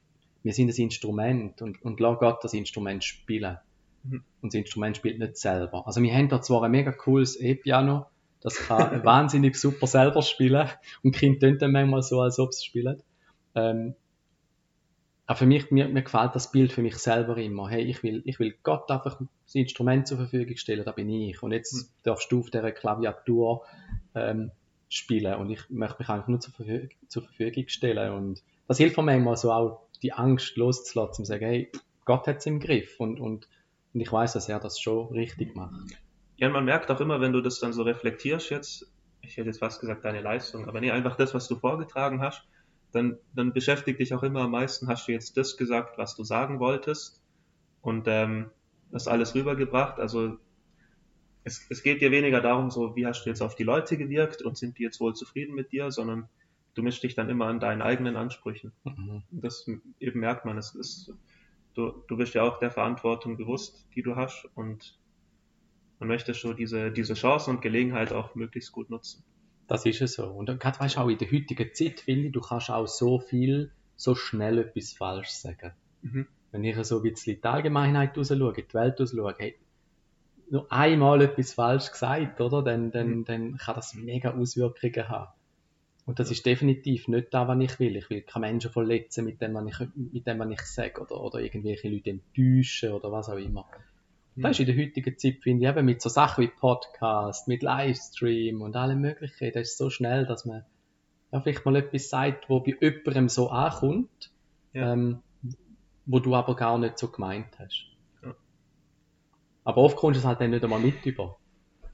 [0.43, 3.58] wir sind das Instrument und, und lass Gott das Instrument spielen.
[4.03, 4.23] Mhm.
[4.41, 5.88] Und das Instrument spielt nicht selber.
[5.88, 8.08] Also wir haben da zwar ein mega cooles E-Piano,
[8.41, 10.69] das kann wahnsinnig super selber spielen
[11.03, 13.03] und Kind tönt dann manchmal so, als ob es spielt.
[13.55, 13.95] Ähm,
[15.28, 17.68] aber für mich, mir, mir gefällt das Bild für mich selber immer.
[17.68, 21.42] Hey, ich will, ich will Gott einfach das Instrument zur Verfügung stellen, da bin ich.
[21.42, 21.88] Und jetzt mhm.
[22.04, 23.64] darfst du auf dieser Klaviatur
[24.14, 24.52] ähm,
[24.88, 28.14] spielen und ich möchte mich einfach nur zur, Verfügung, zur Verfügung stellen.
[28.14, 31.72] Und das hilft mir manchmal so auch, die Angst loszulassen, zu sagen, hey,
[32.04, 33.48] Gott hat es im Griff und, und,
[33.94, 35.74] und ich weiß, dass er das schon richtig macht.
[36.38, 39.60] Ja, man merkt auch immer, wenn du das dann so reflektierst jetzt, ich hätte jetzt
[39.60, 42.44] fast gesagt deine Leistung, aber nee, einfach das, was du vorgetragen hast,
[42.95, 46.23] dann, dann beschäftigt dich auch immer am meisten, hast du jetzt das gesagt, was du
[46.23, 47.21] sagen wolltest
[47.81, 48.49] und ähm,
[48.91, 49.99] das alles rübergebracht.
[49.99, 50.38] Also
[51.43, 54.41] es, es geht dir weniger darum, so wie hast du jetzt auf die Leute gewirkt
[54.41, 56.29] und sind die jetzt wohl zufrieden mit dir, sondern
[56.73, 58.71] du mischst dich dann immer an deinen eigenen Ansprüchen.
[58.86, 59.23] Mhm.
[59.29, 60.58] Das eben merkt man.
[60.58, 61.13] Es ist,
[61.73, 64.97] du, du bist ja auch der Verantwortung bewusst, die du hast und
[65.99, 69.23] man möchte schon diese, diese Chance und Gelegenheit auch möglichst gut nutzen.
[69.67, 70.28] Das ist es so.
[70.28, 73.19] Und gerade weißt du auch in der heutigen Zeit, finde ich, du kannst auch so
[73.19, 75.71] viel, so schnell etwas falsch sagen.
[76.01, 76.28] Mhm.
[76.51, 79.56] Wenn ich so ein bisschen die Allgemeinheit rausschaue, die Welt rausschaue, hey,
[80.49, 82.62] nur einmal etwas falsch gesagt, oder?
[82.62, 83.25] Dann, dann, mhm.
[83.25, 85.32] dann kann das mega Auswirkungen haben.
[86.06, 87.95] Und das ist definitiv nicht das, was ich will.
[87.95, 91.19] Ich will keine Menschen verletzen mit dem, was ich, mit dem, was ich sage, oder,
[91.19, 93.67] oder irgendwelche Leute enttäuschen, oder was auch immer.
[94.38, 97.63] Das ist in der heutigen Zeit, finde ich, eben mit so Sachen wie Podcast, mit
[97.63, 100.65] Livestream und allem Möglichen, das ist so schnell, dass man
[101.32, 104.32] ja, vielleicht mal etwas sagt, wo bei jemandem so ankommt,
[104.74, 104.93] Ja.
[104.93, 105.21] ähm,
[106.06, 107.88] wo du aber gar nicht so gemeint hast.
[108.24, 108.36] Ja.
[109.63, 111.38] Aber oft kommst du es halt dann nicht einmal mit über.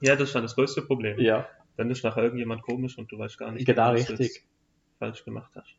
[0.01, 1.19] Ja, das ist dann das größte Problem.
[1.19, 4.27] Ja, Dann ist nachher irgendjemand komisch und du weißt gar nicht, genau was du richtig.
[4.35, 4.47] jetzt
[4.99, 5.75] falsch gemacht hast.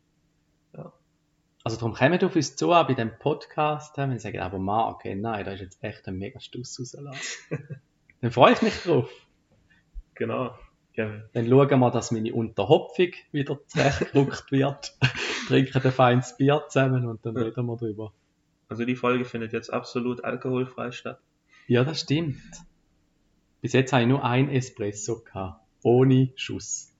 [1.63, 5.15] Also darum kommen auf uns zu bei dem Podcast, wenn sie sagen, aber Marc, okay,
[5.15, 7.21] nein, da ist jetzt echt ein mega Stuss rausgelassen.
[8.21, 9.09] dann freue ich mich drauf.
[10.15, 10.57] Genau.
[10.95, 14.93] Ja, Dann schauen wir, dass meine Unterhopfung wieder zurechtgerückt wird.
[15.47, 17.43] Trinken ein feines Bier zusammen und dann Ja.
[17.43, 18.13] reden wir drüber.
[18.69, 21.19] also die Folge findet jetzt absolut alkoholfrei statt.
[21.67, 22.41] Ja, das stimmt.
[23.61, 25.61] Bis jetzt habe ich nur ein Espresso gehabt.
[25.81, 26.93] Ohne Schuss.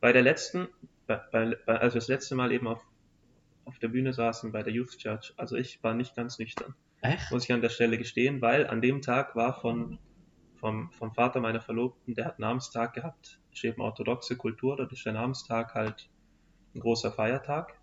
[0.00, 0.68] Bei der letzten,
[1.06, 2.82] bei, bei, bei- als wir das letzte Mal eben auf,
[3.66, 7.30] auf der Bühne saßen bei der Youth Church, also ich war nicht ganz nüchtern, Echt?
[7.30, 9.98] muss ich an der Stelle gestehen, weil an dem Tag war von,
[10.54, 15.04] vom, vom Vater meiner Verlobten, der hat Namenstag gehabt, ist eben orthodoxe Kultur, dort ist
[15.04, 16.08] der Namenstag halt
[16.74, 17.78] ein großer Feiertag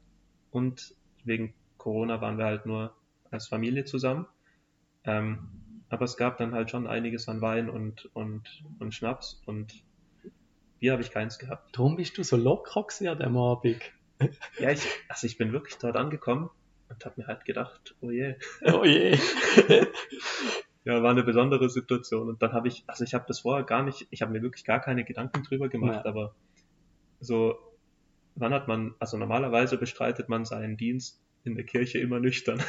[0.52, 2.96] und wegen Corona waren wir halt nur
[3.30, 4.28] als Familie zusammen.
[5.04, 5.50] Ähm,
[5.90, 9.84] aber es gab dann halt schon einiges an Wein und, und, und Schnaps und
[10.80, 11.76] Bier habe ich keins gehabt.
[11.78, 13.82] Darum bist du so locker gewesen an dem Abend.
[14.60, 16.50] Ja, ich, also ich bin wirklich dort angekommen
[16.90, 18.36] und habe mir halt gedacht, oh je.
[18.74, 19.18] Oh je.
[20.86, 22.28] Ja, war eine besondere Situation.
[22.28, 24.66] Und dann habe ich, also ich habe das vorher gar nicht, ich habe mir wirklich
[24.66, 26.06] gar keine Gedanken drüber gemacht, Ja.
[26.06, 26.36] aber
[27.22, 27.56] so,
[28.36, 32.62] wann hat man, also normalerweise bestreitet man seinen Dienst in der Kirche immer nüchtern.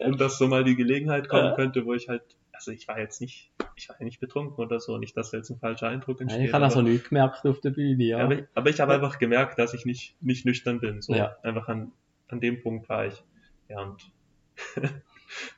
[0.00, 1.54] und dass so mal die Gelegenheit kommen Ja.
[1.54, 2.22] könnte, wo ich halt,
[2.56, 5.36] also ich war jetzt nicht, ich war ja nicht betrunken oder so, nicht, dass da
[5.36, 6.46] jetzt ein falscher Eindruck entsteht.
[6.48, 8.18] ich habe also aber- nichts gemerkt auf der Bühne, ja.
[8.18, 11.00] aber ich, aber ich habe einfach gemerkt, dass ich nicht, nicht nüchtern bin.
[11.02, 11.36] So Ja.
[11.42, 11.92] einfach an,
[12.28, 13.22] an dem Punkt war ich.
[13.68, 14.10] Ja, und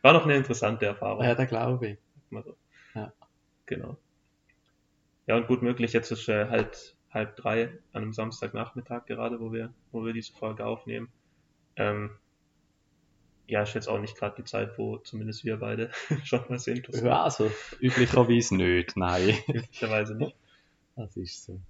[0.02, 1.24] war noch eine interessante Erfahrung.
[1.24, 1.98] ja, da glaube ich.
[2.30, 2.56] Mal so.
[2.94, 3.12] Ja.
[3.66, 3.96] Genau.
[5.26, 9.52] Ja, und gut möglich, jetzt ist äh, halt halb drei an einem Samstagnachmittag gerade, wo
[9.52, 11.08] wir, wo wir diese Folge aufnehmen.
[11.76, 12.10] Ähm,
[13.48, 15.90] ja, ist jetzt auch nicht gerade die Zeit, wo zumindest wir beide
[16.24, 16.56] schon mal.
[16.58, 16.66] Das
[17.00, 19.36] Ja, also üblicherweise nicht, nein.
[19.48, 20.36] Üblicherweise nicht.
[20.96, 21.60] Das ist so.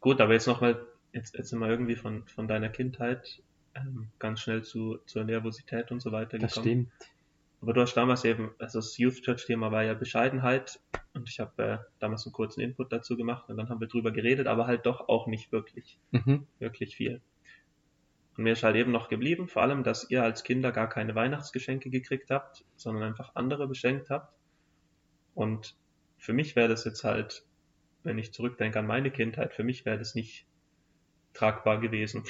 [0.00, 3.42] Gut, aber jetzt nochmal, jetzt, jetzt sind wir irgendwie von, von deiner Kindheit
[3.74, 6.66] ähm, ganz schnell zu, zur Nervosität und so weiter Das gekommen.
[6.66, 6.92] stimmt.
[7.60, 10.78] Aber du hast damals eben, also das Youth Church Thema war ja Bescheidenheit
[11.14, 14.12] und ich habe äh, damals einen kurzen Input dazu gemacht und dann haben wir drüber
[14.12, 16.46] geredet, aber halt doch auch nicht wirklich, Mhm.
[16.60, 17.20] wirklich viel.
[18.38, 21.16] Und mir ist halt eben noch geblieben, vor allem, dass ihr als Kinder gar keine
[21.16, 24.32] Weihnachtsgeschenke gekriegt habt, sondern einfach andere beschenkt habt.
[25.34, 25.76] Und
[26.18, 27.44] für mich wäre das jetzt halt,
[28.04, 30.46] wenn ich zurückdenke an meine Kindheit, für mich wäre das nicht
[31.34, 32.22] tragbar gewesen.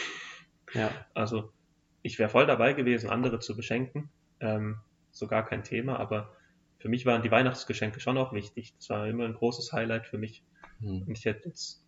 [0.73, 0.91] Ja.
[1.13, 1.53] Also
[2.01, 4.09] ich wäre voll dabei gewesen, andere zu beschenken.
[4.41, 6.35] Ähm, so gar kein Thema, aber
[6.79, 8.75] für mich waren die Weihnachtsgeschenke schon auch wichtig.
[8.77, 10.43] Das war immer ein großes Highlight für mich.
[10.81, 11.03] Hm.
[11.03, 11.85] Und ich hätte jetzt,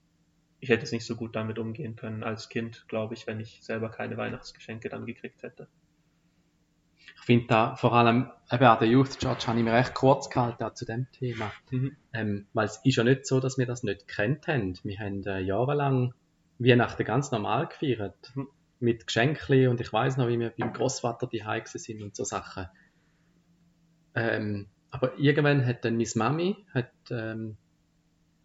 [0.61, 3.61] ich hätte jetzt nicht so gut damit umgehen können als Kind, glaube ich, wenn ich
[3.63, 5.69] selber keine Weihnachtsgeschenke dann gekriegt hätte.
[7.17, 10.29] Ich finde da vor allem, eben an der Youth Church habe ich mir recht kurz
[10.29, 11.51] gehalten auch zu dem Thema.
[11.71, 11.97] Mhm.
[12.13, 14.79] Ähm, weil es ist ja nicht so, dass wir das nicht kennt haben.
[14.83, 16.15] Wir haben äh, jahrelang
[16.59, 18.33] Weihnachten ganz normal gefeiert.
[18.35, 18.49] Mhm.
[18.83, 22.67] Mit Geschenken und ich weiß noch, wie wir beim Großvater die sind und so Sachen.
[24.15, 27.59] Ähm, aber irgendwann hat dann meine Mami hat, ähm,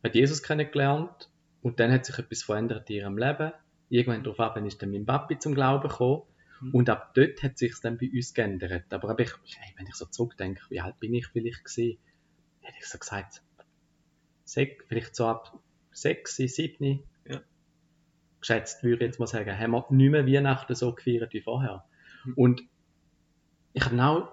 [0.04, 1.30] hat Jesus kennengelernt
[1.66, 3.52] und dann hat sich etwas verändert in ihrem Leben.
[3.90, 6.22] Irgendwann darauf ist dann mein Papi zum Glauben gekommen.
[6.62, 6.76] Mhm.
[6.76, 8.94] Und ab dort hat sich dann bei uns geändert.
[8.94, 9.32] Aber ich,
[9.76, 11.98] wenn ich so zurückdenke, wie alt bin ich vielleicht gewesen,
[12.62, 13.42] hätte ich so gesagt,
[14.46, 15.58] vielleicht so ab
[15.92, 17.42] sechs, sieben, Ja.
[18.42, 21.84] geschätzt würde ich jetzt mal sagen, haben wir nicht mehr Weihnachten so gefeiert wie vorher.
[22.26, 22.34] Mhm.
[22.36, 22.62] Und
[23.74, 24.28] ich habe auch,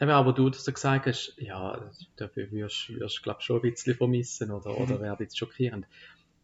[0.00, 3.96] eben, aber du das so gesagt hast, ja, dafür wirst du, glaube schon ein bisschen
[3.96, 4.76] vermissen oder, Mhm.
[4.76, 5.84] oder wäre jetzt schockierend.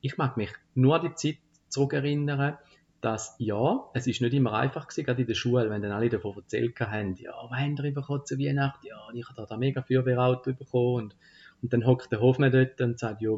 [0.04, 1.38] Ich mag mich nur an die Zeit
[1.70, 2.58] zurückerinnern,
[3.00, 6.10] dass ja, es ist nicht immer einfach gewesen, gerade in der Schule, wenn dann alle
[6.10, 8.86] davon erzählt haben, ja, was haben bekommen zu Weihnachten?
[8.86, 11.16] Ja, und ich habe da, da mega Feuerwehrauto bekommen und,
[11.62, 13.30] und dann hockt der Hofmann dort und sagt, ja,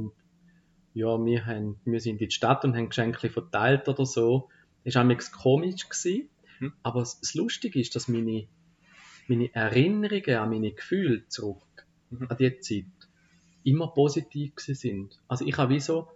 [0.95, 4.49] ja, wir, haben, wir sind in die Stadt und haben Geschenke verteilt oder so.
[4.85, 6.29] Das war auch komisch gewesen.
[6.59, 6.73] Hm.
[6.83, 8.49] Aber das Lustige ist, dass meine,
[9.29, 11.63] meine Erinnerungen an meine Gefühle zurück,
[12.11, 12.27] Mhm.
[12.29, 12.85] an die Zeit,
[13.65, 15.21] immer positiv sind.
[15.29, 16.09] Also ich habe wie so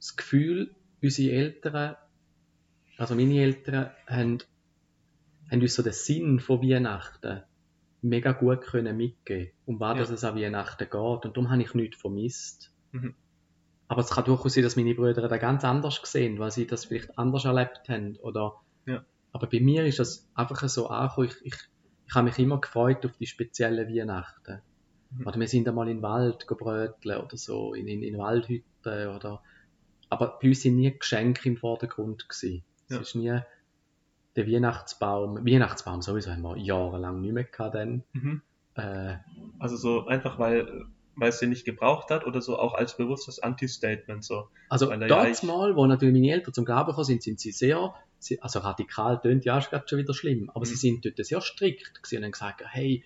[0.00, 1.96] das Gefühl, unsere Eltern,
[2.96, 4.38] also meine Eltern, haben,
[5.50, 7.42] haben uns so den Sinn von Weihnachten
[8.02, 10.00] mega gut können mitgeben, um was Ja.
[10.00, 10.94] dass es an Weihnachten geht.
[10.94, 12.72] Und darum habe ich nichts vermisst.
[12.92, 13.14] Mhm.
[13.88, 16.86] Aber es kann durchaus sein, dass meine Brüder da ganz anders gesehen, weil sie das
[16.86, 18.16] vielleicht anders erlebt haben.
[18.18, 18.54] Oder,
[18.86, 19.04] Ja.
[19.32, 21.28] Aber bei mir ist das einfach so angekommen.
[21.28, 21.60] Ich, ich,
[22.06, 24.60] ich habe mich immer gefreut auf die speziellen Weihnachten.
[25.10, 25.26] Mhm.
[25.26, 29.42] Oder wir sind einmal in den Wald gebröteln oder so, in, in, in Waldhütten oder
[30.10, 32.62] aber bei uns sind nie Geschenke im Vordergrund gewesen.
[32.88, 33.00] Es Ja.
[33.00, 33.40] ist nie
[34.36, 38.04] der Weihnachtsbaum, Weihnachtsbaum sowieso haben wir jahrelang nicht mehr gehabt dann.
[38.12, 38.42] Mhm.
[38.74, 39.16] Äh,
[39.58, 40.84] Also so einfach, weil,
[41.16, 44.48] weil es sie nicht gebraucht hat oder so auch als bewusstes Anti-Statement so.
[44.68, 47.50] Also dort ja ich- mal, wo natürlich meine Eltern zum Glauben gekommen sind, sind sie
[47.52, 50.64] sehr, sie, also radikal tönt ja ist gerade schon wieder schlimm, aber Mhm.
[50.66, 53.02] sie sind dort sehr strikt gewesen und haben gesagt, hey,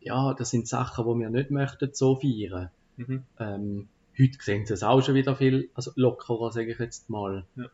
[0.00, 2.70] ja, das sind Sachen, die wir nicht möchten so feiern.
[2.96, 3.22] Mhm.
[3.38, 3.88] Ähm,
[4.18, 7.46] heute sehen sie es auch schon wieder viel also lockerer, sage ich jetzt mal.
[7.56, 7.66] Ja.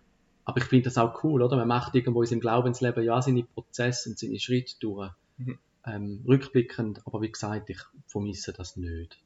[0.44, 1.56] Aber ich finde das auch cool, oder?
[1.56, 5.10] Man macht irgendwo in seinem Glaubensleben ja seine Prozesse und seine Schritte durch.
[5.38, 5.58] Mhm.
[5.86, 9.18] Ähm, rückblickend, aber wie gesagt, ich vermisse das nicht.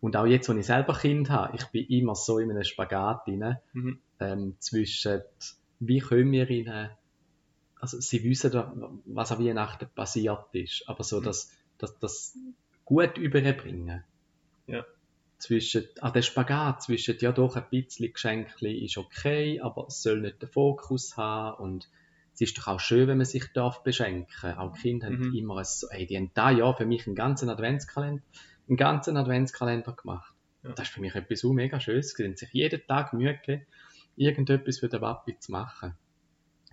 [0.00, 3.26] Und auch jetzt, wo ich selber Kind habe, ich bin immer so in einem Spagat
[3.26, 3.98] drin, Mhm.
[4.20, 5.22] ähm, zwischen,
[5.80, 6.90] wie können wir ihnen,
[7.80, 8.52] also sie wissen,
[9.06, 11.24] was an Weihnachten passiert ist, aber so Mhm.
[11.24, 12.38] das, das, das
[12.84, 14.04] gut überbringen.
[14.66, 14.84] Ja.
[15.38, 20.20] Zwischen, an der Spagat zwischen, ja doch, ein bisschen Geschenkli ist okay, aber es soll
[20.20, 21.88] nicht den Fokus haben und
[22.32, 24.54] es ist doch auch schön, wenn man sich darf beschenken.
[24.58, 25.34] Auch Kinder haben Mhm.
[25.34, 28.22] immer so, ey, die haben da ja für mich einen ganzen Adventskalender,
[28.68, 30.34] einen ganzen Adventskalender gemacht.
[30.62, 30.72] Ja.
[30.72, 32.12] Das ist für mich etwas so mega Schönes.
[32.12, 33.66] Sie haben sich jeden Tag Mühe gegeben,
[34.16, 35.94] irgendetwas für den Papi zu machen.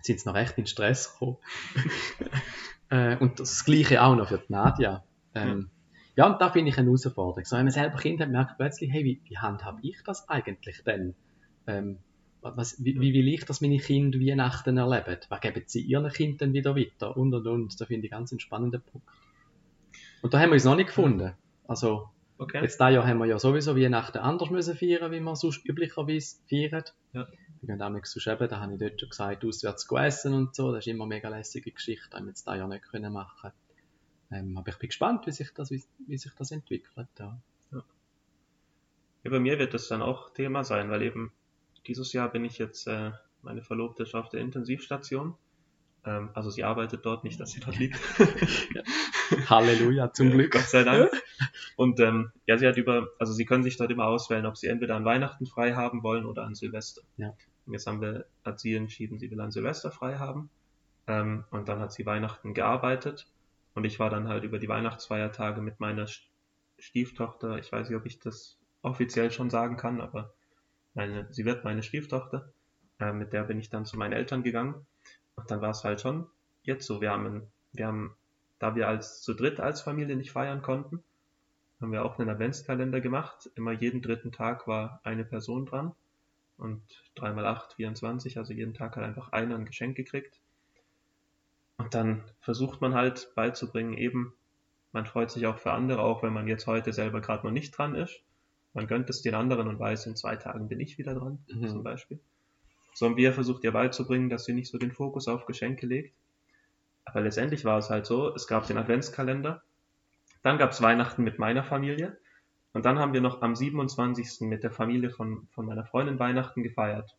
[0.02, 1.38] Sind sie noch recht in Stress gekommen.
[2.90, 5.04] äh, und das Gleiche auch noch für die Nadia.
[5.34, 5.73] Ähm, ja.
[6.16, 7.44] Und da finde ich eine Herausforderung.
[7.44, 10.28] So, wenn man selber Kind hat, merkt man plötzlich, hey, wie, wie handhabe ich das
[10.28, 11.14] eigentlich denn?
[11.66, 11.98] Ähm,
[12.40, 15.18] was, wie, wie will ich, dass meine Kinder Weihnachten erleben?
[15.28, 17.16] Was geben sie ihren Kindern wieder weiter?
[17.16, 17.80] Und, und, und.
[17.80, 19.06] Da finde ich ganz einen spannenden Punkt.
[20.22, 21.32] Und da haben wir uns noch nicht gefunden.
[21.66, 22.62] Also, Okay.
[22.62, 26.38] Jetzt dieses Jahr haben wir ja sowieso Weihnachten anders müssen feiern, wie wir sonst üblicherweise
[26.48, 26.82] feiern.
[27.12, 27.28] Ja.
[27.60, 30.54] Wir gehen damals zu Schäben, da habe ich dort schon gesagt, auswärts zu essen und
[30.54, 30.72] so.
[30.72, 33.52] Das ist immer eine mega lässige Geschichte, haben wir jetzt dieses Jahr nicht können machen.
[34.34, 37.08] Ähm, aber ich bin gespannt, wie sich das, wie, wie sich das entwickelt.
[37.18, 37.38] Ja.
[39.22, 41.32] Ja, bei mir wird das dann auch Thema sein, weil eben
[41.86, 45.34] dieses Jahr bin ich jetzt, äh, meine Verlobte ist auf der Intensivstation.
[46.04, 47.98] Ähm, also sie arbeitet dort, nicht, dass sie dort liegt.
[49.48, 50.52] Halleluja, zum Glück.
[50.52, 51.10] Gott sei Dank.
[51.76, 54.66] Und ähm, ja, sie hat über, also sie können sich dort immer auswählen, ob sie
[54.66, 57.02] entweder an Weihnachten frei haben wollen oder an Silvester.
[57.16, 57.34] Ja.
[57.66, 60.50] Und jetzt haben wir, hat sie entschieden, sie will an Silvester frei haben.
[61.06, 63.26] Ähm, und dann hat sie Weihnachten gearbeitet.
[63.74, 66.06] Und ich war dann halt über die Weihnachtsfeiertage mit meiner
[66.78, 70.32] Stieftochter, ich weiß nicht, ob ich das offiziell schon sagen kann, aber
[70.94, 72.52] meine, sie wird meine Stieftochter.
[73.00, 74.86] Äh, mit der bin ich dann zu meinen Eltern gegangen.
[75.36, 76.26] Und dann war es halt schon
[76.62, 78.14] jetzt so, wir haben, wir haben,
[78.58, 81.02] da wir als zu dritt als Familie nicht feiern konnten,
[81.80, 83.50] haben wir auch einen Adventskalender gemacht.
[83.56, 85.94] Immer jeden dritten Tag war eine Person dran.
[86.56, 86.82] Und
[87.16, 90.40] 3 mal 8, 24, also jeden Tag hat einfach einer ein Geschenk gekriegt.
[91.76, 94.34] Und dann versucht man halt beizubringen, eben,
[94.92, 97.76] man freut sich auch für andere, auch wenn man jetzt heute selber gerade noch nicht
[97.76, 98.22] dran ist.
[98.74, 101.68] Man gönnt es den anderen und weiß, in zwei Tagen bin ich wieder dran, Mhm.
[101.68, 102.20] zum Beispiel.
[102.94, 106.14] So haben wir versucht, ihr beizubringen, dass sie nicht so den Fokus auf Geschenke legt.
[107.04, 109.62] Aber letztendlich war es halt so, es gab den Adventskalender,
[110.42, 112.16] dann gab es Weihnachten mit meiner Familie
[112.72, 114.48] und dann haben wir noch am 27.
[114.48, 117.16] mit der Familie von, von meiner Freundin Weihnachten gefeiert.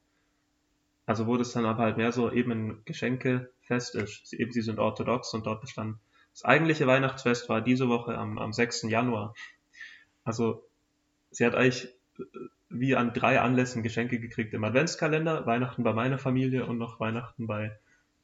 [1.06, 4.28] Also wurde es dann aber halt mehr so eben ein Geschenkefest ist.
[4.28, 5.98] Sie, eben sie sind orthodox und dort bestand.
[6.32, 8.84] Das eigentliche Weihnachtsfest war diese Woche am, am 6.
[8.84, 9.36] Januar.
[10.24, 10.68] Also
[11.32, 11.86] sie hat eigentlich
[12.20, 12.24] äh,
[12.70, 17.46] wie an drei Anlässen Geschenke gekriegt im Adventskalender, Weihnachten bei meiner Familie und noch Weihnachten
[17.46, 17.78] bei,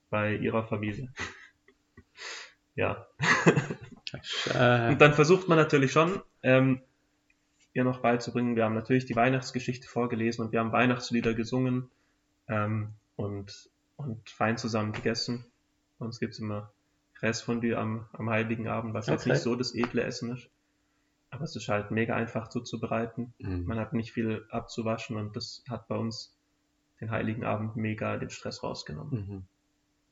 [0.09, 1.13] bei ihrer Familie.
[2.75, 3.05] ja.
[4.53, 6.81] Äh, Und dann versucht man natürlich schon, ähm,
[7.73, 8.55] ihr noch beizubringen.
[8.55, 11.89] Wir haben natürlich die Weihnachtsgeschichte vorgelesen und wir haben Weihnachtslieder gesungen
[12.51, 15.45] ähm, und, und fein zusammen gegessen.
[15.97, 16.71] Bei uns gibt's immer
[17.21, 19.33] Restfondue am, am Heiligen Abend, was jetzt Okay.
[19.33, 20.49] nicht so das edle Essen ist.
[21.31, 23.33] Aber es ist halt mega einfach zuzubereiten.
[23.39, 23.65] mhm.
[23.65, 26.35] Man hat nicht viel abzuwaschen und das hat bei uns
[26.99, 29.11] den Heiligen Abend mega den Stress rausgenommen.
[29.27, 29.43] Mhm.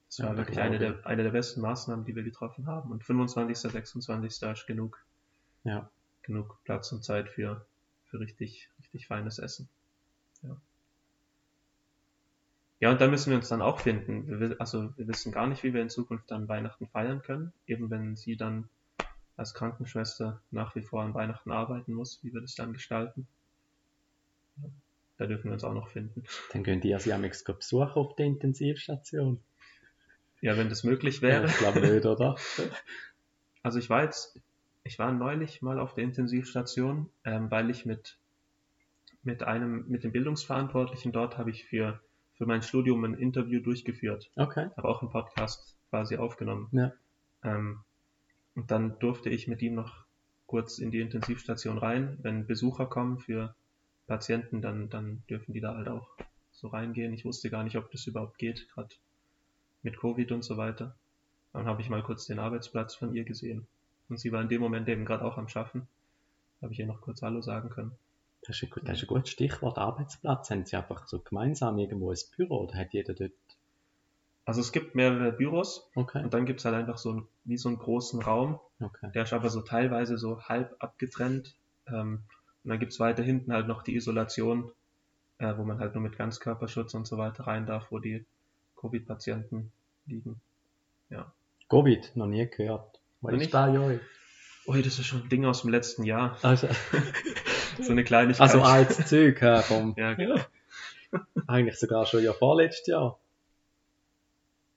[0.08, 2.92] Das war Ja, wirklich eine der, eine der besten Maßnahmen, die wir getroffen haben.
[2.92, 4.42] Und 25., 26.
[4.50, 5.04] ist genug,
[5.64, 5.90] Ja.
[6.24, 7.66] genug Platz und Zeit für,
[8.06, 9.70] für richtig, richtig feines Essen.
[10.42, 10.60] Ja.
[12.80, 14.28] Ja, und da müssen wir uns dann auch finden.
[14.28, 17.52] Wir, wi- also wir wissen gar nicht, wie wir in Zukunft dann Weihnachten feiern können.
[17.68, 18.70] Eben wenn sie dann
[19.36, 23.28] als Krankenschwester nach wie vor an Weihnachten arbeiten muss, wie wir das dann gestalten.
[24.58, 24.70] Ja,
[25.18, 26.24] da dürfen wir uns auch noch finden.
[26.54, 29.42] Dann gehen die also amix besuchen auf der Intensivstation.
[30.42, 31.46] Ja, wenn das möglich Ja, wäre.
[31.48, 32.36] ich glaube nicht, oder?
[33.62, 34.40] Also ich war jetzt,
[34.86, 38.18] ich war neulich mal auf der Intensivstation, ähm, weil ich mit,
[39.22, 42.00] mit einem, mit dem Bildungsverantwortlichen dort habe ich für,
[42.40, 44.32] für mein Studium ein Interview durchgeführt.
[44.38, 44.70] Okay.
[44.78, 46.70] Habe auch einen Podcast quasi aufgenommen.
[46.72, 46.94] Ja.
[47.44, 47.82] Ähm,
[48.56, 50.06] und dann durfte ich mit ihm noch
[50.48, 52.18] kurz in die Intensivstation rein.
[52.22, 53.56] Wenn Besucher kommen für
[54.08, 56.08] Patienten, dann, dann dürfen die da halt auch
[56.52, 57.14] so reingehen.
[57.14, 58.96] Ich wusste gar nicht, ob das überhaupt geht, gerade
[59.84, 60.96] mit Covid und so weiter.
[61.52, 63.68] Dann habe ich mal kurz den Arbeitsplatz von ihr gesehen.
[64.08, 65.90] Und sie war in dem Moment eben gerade auch am Schaffen.
[66.62, 67.92] Habe ich ihr noch kurz Hallo sagen können.
[68.44, 70.50] Das ist, ein, das ist ein gutes Stichwort Arbeitsplatz.
[70.50, 73.32] Haben Sie einfach so gemeinsam irgendwo ein Büro oder hat jeder dort?
[74.46, 77.58] Also es gibt mehrere Büros Okay, und dann gibt es halt einfach so ein, wie
[77.58, 78.60] so einen großen Raum.
[78.80, 79.12] okay.
[79.14, 81.56] Der ist aber so teilweise so halb abgetrennt.
[81.88, 82.24] Ähm,
[82.64, 84.72] und dann gibt es weiter hinten halt noch die Isolation,
[85.38, 88.26] äh, wo man halt nur mit Ganzkörperschutz und so weiter rein darf, wo die
[88.76, 89.72] Covid-Patienten
[90.06, 90.42] liegen.
[91.70, 93.00] Covid, noch nie gehört.
[93.22, 94.00] Was ist da, Joi?
[94.66, 96.38] Ui, das ist schon ein Ding aus dem letzten Jahr.
[96.42, 96.68] Also,
[97.82, 98.42] So eine Kleinigkeit.
[98.42, 100.40] also altes Zeug äh, vom, Ja, genau.
[101.48, 103.20] eigentlich sogar schon ja vorletztes Jahr.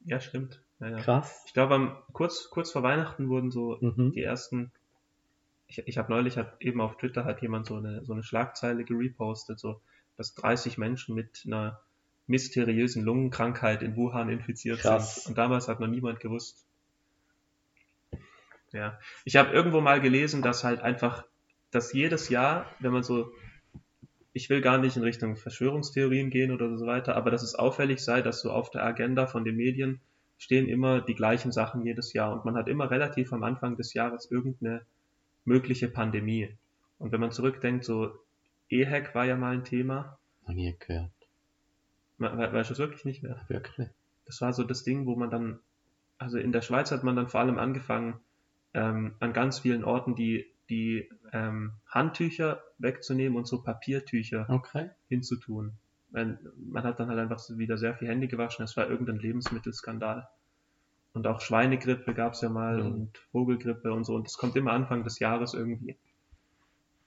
[0.05, 0.61] Ja, stimmt.
[0.81, 0.97] Ja, ja.
[0.99, 1.43] Krass.
[1.47, 4.13] Ich glaube, am- kurz, kurz vor Weihnachten wurden so Mhm.
[4.13, 4.73] die ersten.
[5.69, 8.85] Ich, ich habe neulich hat eben auf Twitter hat jemand so eine so eine Schlagzeile
[8.85, 9.81] gerepostet, so
[10.17, 11.81] dass 30 Menschen mit einer
[12.27, 15.17] mysteriösen Lungenkrankheit in Wuhan infiziert Krass.
[15.17, 15.29] sind.
[15.31, 16.65] Und damals hat noch niemand gewusst.
[18.73, 21.25] Ja, ich habe irgendwo mal gelesen, dass halt einfach,
[21.73, 23.33] dass jedes Jahr, wenn man so,
[24.33, 28.01] ich will gar nicht in Richtung Verschwörungstheorien gehen oder so weiter, aber dass es auffällig
[28.01, 30.01] sei, dass so auf der Agenda von den Medien
[30.39, 33.95] stehen immer die gleichen Sachen jedes Jahr und man hat immer relativ am Anfang des
[33.95, 34.83] Jahres irgendeine
[35.45, 36.57] mögliche Pandemie.
[36.99, 38.13] Und wenn man zurückdenkt, so
[38.71, 41.11] EHEC war ja mal ein Thema, Noch nie gehört.
[42.19, 43.41] we- we- weißt du es wirklich nicht mehr?
[43.49, 43.89] Wirklich.
[44.27, 45.59] Das war so das Ding, wo man dann,
[46.19, 48.21] also in der Schweiz hat man dann vor allem angefangen,
[48.75, 54.91] ähm, an ganz vielen Orten die, die ähm, Handtücher wegzunehmen und so Papiertücher Okay.
[55.09, 55.73] hinzutun.
[56.11, 58.65] Weil man hat dann halt einfach wieder sehr viel Hände gewaschen.
[58.65, 60.29] Es war irgendein Lebensmittelskandal.
[61.15, 62.93] Und auch Schweinegrippe gab es ja mal Mhm.
[62.93, 64.15] und Vogelgrippe und so.
[64.15, 65.97] Und das kommt immer Anfang des Jahres irgendwie.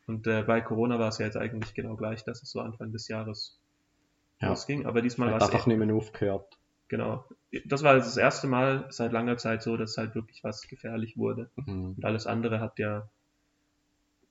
[0.07, 2.91] Und äh, bei Corona war es ja jetzt eigentlich genau gleich, dass es so Anfang
[2.91, 3.59] des Jahres
[4.39, 4.49] Ja.
[4.49, 4.85] losging.
[4.85, 6.57] Aber diesmal war es einfach nicht mehr aufgehört.
[6.87, 7.25] Genau.
[7.65, 11.17] Das war jetzt das erste Mal seit langer Zeit so, dass halt wirklich was gefährlich
[11.17, 11.49] wurde.
[11.55, 11.93] Mhm.
[11.95, 13.09] Und alles andere hat ja,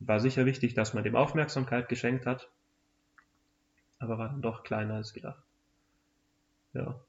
[0.07, 2.49] war sicher wichtig, dass man dem Aufmerksamkeit geschenkt hat.
[3.99, 5.43] Aber war dann doch kleiner als gedacht.
[6.73, 7.01] Ja.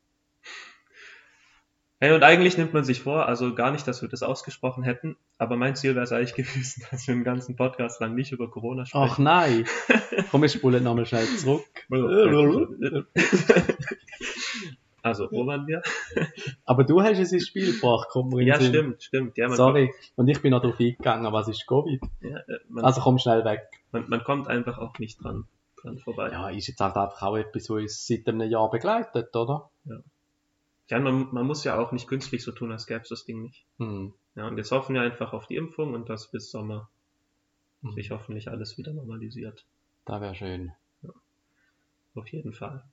[2.00, 5.16] Hey, und eigentlich nimmt man sich vor, also gar nicht, dass wir das ausgesprochen hätten,
[5.38, 8.50] aber mein Ziel wäre es eigentlich gewesen, dass wir einen ganzen Podcast lang nicht über
[8.50, 9.24] Corona Ach sprechen.
[9.24, 9.66] nein.
[10.32, 11.64] Komm, ich spule nochmal schnell zurück.
[15.06, 15.84] Also, wo waren wir?
[16.66, 18.70] Aber du hast es ins Spiel gebracht, kommt in Ja, Sinn.
[18.74, 19.38] stimmt, stimmt.
[19.38, 19.94] Ja, Sorry.
[20.16, 22.00] Und ich bin noch drauf eingegangen, was ist Covid?
[22.02, 23.62] Kommt, ja, äh, man, Also komm schnell weg.
[23.92, 25.46] man, man kommt einfach auch nicht dran,
[25.80, 26.32] dran vorbei.
[26.32, 29.70] Ja, ist jetzt halt einfach auch etwas, was uns seit einem Jahr begleitet, oder?
[30.88, 33.44] Ja, man, man muss ja auch nicht künstlich so tun, als gäbe es das Ding
[33.44, 33.64] nicht.
[33.78, 34.12] Hm.
[34.36, 36.90] Ja, und jetzt hoffen wir einfach auf die Impfung und dass bis Sommer
[37.84, 37.92] Hm.
[37.92, 39.66] sich hoffentlich alles wieder normalisiert.
[40.06, 40.72] Da wäre schön.
[42.16, 42.84] Auf jeden Fall.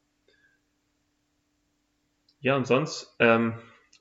[2.43, 3.55] Ja, und sonst, ähm,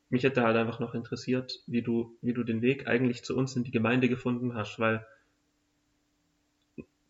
[0.09, 3.55] mich hätte halt einfach noch interessiert, wie du, wie du den Weg eigentlich zu uns
[3.55, 5.05] in die Gemeinde gefunden hast, weil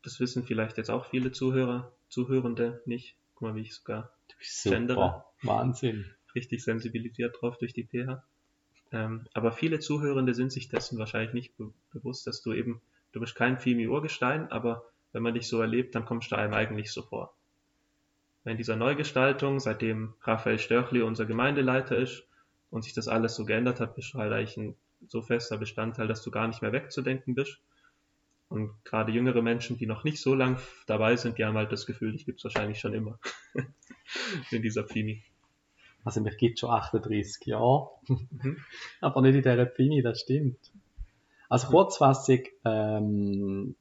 [0.04, 3.15] das wissen vielleicht jetzt auch viele Zuhörer, Zuhörende nicht.
[3.34, 4.76] Guck mal, wie ich sogar super.
[4.76, 5.26] Gendere.
[5.41, 6.06] Wahnsinn.
[6.36, 8.24] richtig sensibilisiert drauf durch die PH.
[8.91, 12.82] Ähm, aber viele Zuhörende sind sich dessen wahrscheinlich nicht be bewusst, dass du eben,
[13.13, 16.91] du bist kein Fimi-Urgestein, aber wenn man dich so erlebt, dann kommst du einem eigentlich
[16.91, 17.36] so vor.
[18.43, 22.23] In dieser Neugestaltung, seitdem Raphael Störchli unser Gemeindeleiter ist
[22.71, 24.75] und sich das alles so geändert hat, bist du halt eigentlich ein
[25.08, 27.60] so fester Bestandteil, dass du gar nicht mehr wegzudenken bist.
[28.49, 31.86] Und gerade jüngere Menschen, die noch nicht so lang dabei sind, die haben halt das
[31.86, 33.19] Gefühl, dich gibt's wahrscheinlich schon immer
[34.51, 35.23] in dieser Fimi.
[36.04, 37.89] Also mich gibt schon 38 Jahre.
[38.08, 38.58] Mhm.
[39.01, 40.60] Aber nicht in dieser Pfini, das stimmt.
[41.47, 43.75] Also Kurzfassung, ähm,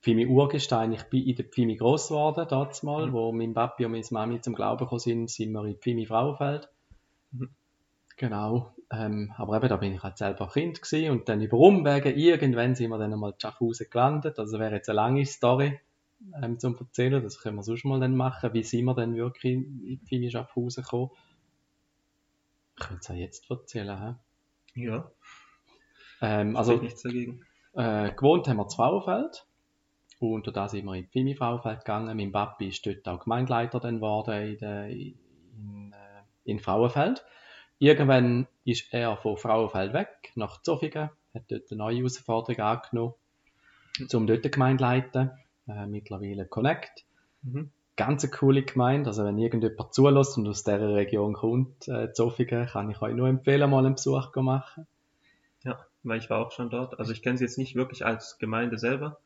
[0.00, 3.12] Pfimi Urgestein, ich bin in der Pfimi gross geworden, damals mal, Mhm.
[3.12, 6.68] wo mein Papi und meine Mami zum Glauben gekommen sind, sind wir in Pfimi Frauenfeld.
[7.32, 7.50] Mhm.
[8.16, 8.74] Genau.
[8.90, 12.74] Ähm, aber eben, da bin ich halt selber Kind gewesen und dann über Umwege, irgendwann
[12.74, 14.38] sind wir dann einmal in Schaffhausen gelandet.
[14.38, 15.78] Also wäre jetzt eine lange Story
[16.42, 18.52] ähm, zum Erzählen, das können wir sonst mal dann machen.
[18.54, 21.10] Wie sind wir denn wirklich in Pfimi Schaffhausen gekommen?
[22.78, 24.14] Ich könnte es ja jetzt erzählen, hä?
[24.80, 25.10] Ja,
[26.20, 27.44] Ähm, also nichts dagegen.
[27.74, 29.46] äh, gewohnt haben wir in Frauenfeld.
[30.18, 32.16] Und da sind wir in Pfimi Frauenfeld gegangen.
[32.16, 37.24] Mein Papi ist dort auch Gemeindeleiter dann geworden in, der, in, äh, in Frauenfeld.
[37.78, 43.14] Irgendwann ist er von Frauenfeld weg nach Zofingen, hat dort eine neue Herausforderung angenommen,
[44.12, 45.30] um dort die Gemeinde leiten.
[45.68, 47.04] Äh, mittlerweile Connect.
[47.42, 47.70] Mhm.
[47.94, 49.10] Ganz eine coole Gemeinde.
[49.10, 53.28] Also wenn irgendjemand zulässt und aus dieser Region kommt, äh, Zofingen, kann ich euch nur
[53.28, 54.86] empfehlen, mal einen Besuch zu machen.
[55.62, 56.98] Ja, weil ich war auch schon dort.
[56.98, 59.18] Also ich kenne sie jetzt nicht wirklich als Gemeinde selber,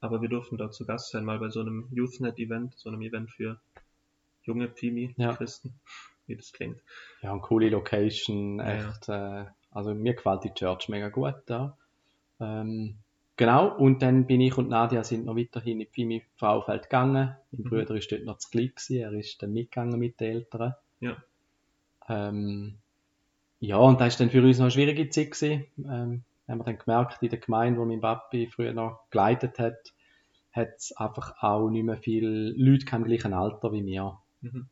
[0.00, 3.30] aber wir durften dort zu Gast sein, mal bei so einem YouthNet-Event, so einem Event
[3.30, 3.60] für
[4.42, 5.90] junge Pimi-Christen, ja.
[6.26, 6.80] wie das klingt.
[7.22, 9.08] Ja, und coole Location, echt.
[9.08, 9.42] Ja.
[9.42, 11.76] Äh, also mir gefällt die Church mega gut da.
[12.40, 12.96] Ähm,
[13.36, 17.36] genau, und dann bin ich und Nadia sind noch weiterhin in die Pimi Fraufeld gegangen.
[17.50, 17.68] Mein mhm.
[17.68, 20.74] Bruder ist dort noch zu klein gewesen, er ist dann mitgegangen mit den Eltern.
[21.00, 21.16] Ja.
[22.08, 22.78] Ähm,
[23.60, 25.66] ja, und das war dann für uns noch eine schwierige Zeit gewesen.
[25.78, 29.92] Ähm, haben wir dann gemerkt, in der Gemeinde, wo mein Papi früher noch geleitet hat,
[30.52, 34.18] hat es einfach auch nicht mehr viele Leute im gleichen Alter wie mir.
[34.40, 34.68] Mhm.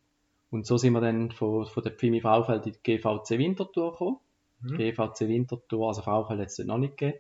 [0.51, 4.17] Und so sind wir dann von, von der Pfimi Fraufeld in die GVC Winterthur gekommen.
[4.61, 4.79] Mhm.
[4.79, 7.19] GVC Winterthur, also Fraufeld hat es noch nicht gegeben.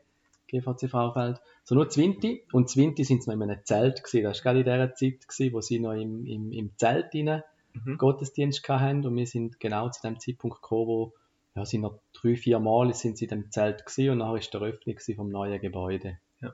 [0.49, 1.41] GVC Fraufeld.
[1.65, 2.45] So nur Zwinti.
[2.53, 4.25] Und Zwinti sind sie noch in einem Zelt gewesen.
[4.25, 7.43] Das war gerade in der Zeit gewesen, wo sie noch im, im, im Zelt rein
[7.75, 7.99] mhm.
[7.99, 9.05] Gottesdienst hatten.
[9.05, 11.13] Und wir sind genau zu dem Zeitpunkt gekommen, wo
[11.57, 14.53] ja, sind noch drei, vier Mal sind sie in dem Zelt gewesen und nachher ist
[14.53, 16.19] der Eröffnung vom neuen Gebäude.
[16.41, 16.53] Ja.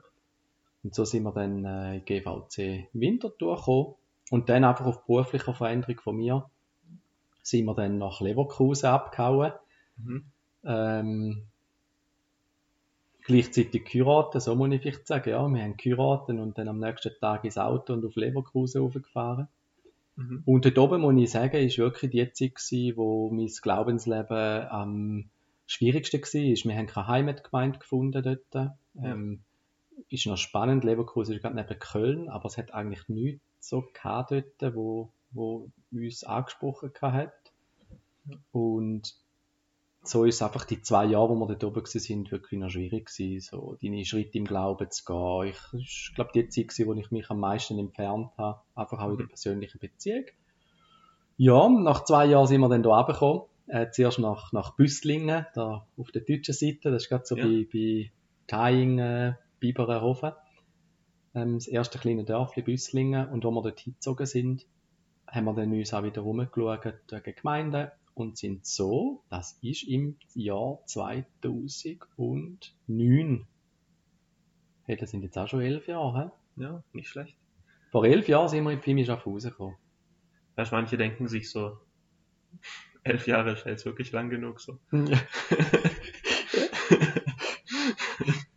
[0.83, 3.95] Und so sind wir dann äh, in GVC Winter durchgekommen
[4.31, 6.49] und dann einfach auf beruflicher Veränderung von mir
[7.41, 9.51] sind wir dann nach Leverkusen abgehauen.
[9.97, 10.25] Mhm.
[10.63, 11.43] Ähm,
[13.25, 15.31] gleichzeitig geheiratet, so muss ich vielleicht sagen.
[15.31, 19.49] Ja, wir haben geheiratet und dann am nächsten Tag ins Auto und auf Leverkusen hochgefahren.
[20.15, 20.43] Mhm.
[20.45, 25.29] Und dort oben, muss ich sagen, ist wirklich die Zeit gewesen, wo mein Glaubensleben am
[25.65, 26.69] schwierigsten war.
[26.71, 28.53] Wir haben keine Heimatgemeinde gefunden dort.
[28.53, 28.75] Ja.
[28.95, 29.41] Ähm,
[30.09, 34.31] ist noch spannend, Leverkusen ist gerade neben Köln, aber es hat eigentlich nichts so gehabt
[34.31, 37.33] dort, wo, wo uns angesprochen hat.
[38.51, 39.15] Und
[40.03, 43.39] so ist einfach die zwei Jahre, wo wir dort oben sind, wirklich noch schwierig gewesen,
[43.39, 45.53] so deine Schritte im Glauben zu gehen.
[45.53, 49.11] Ich, ich glaube, die Zeit gewesen, wo ich mich am meisten entfernt habe, einfach auch
[49.11, 49.29] in der mhm.
[49.29, 50.25] persönlichen Beziehung.
[51.37, 53.43] Ja, nach zwei Jahren sind wir dann hier runtergekommen.
[53.67, 57.45] Äh, zuerst nach, nach Büsslingen, da auf der deutschen Seite, das ist gerade so ja.
[57.45, 58.11] bei, bei
[58.47, 60.33] Thaingen, Biberenhofen.
[61.33, 63.29] Ähm, das erste kleine Dörfli Büsslingen.
[63.29, 64.65] Und wo wir dort hingezogen sind,
[65.27, 70.17] haben wir dann uns auch wieder rumgeschaut wegen Gemeinden und sind so, das ist im
[70.33, 73.47] Jahr 2009.
[74.85, 76.31] Hey, das sind jetzt auch schon elf Jahre.
[76.55, 77.37] Ja, nicht schlecht.
[77.91, 79.77] Vor elf Jahren sind wir in Pfimi Schaffhausen gekommen.
[80.55, 81.77] Weißt, manche denken sich so,
[83.03, 84.77] elf Jahre ist jetzt wirklich lang genug so.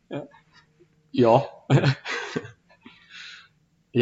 [0.08, 0.26] ja.
[1.18, 1.48] Ja,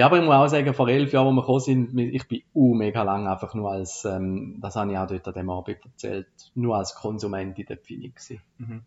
[0.03, 2.75] aber ich muss auch sagen, vor elf Jahren, wo wir gekommen sind, ich bin uh,
[2.75, 6.27] mega lang einfach nur als, ähm, das habe ich auch dort an dem Abend erzählt,
[6.55, 8.13] nur als Konsument in der Pfini
[8.59, 8.83] Mhm.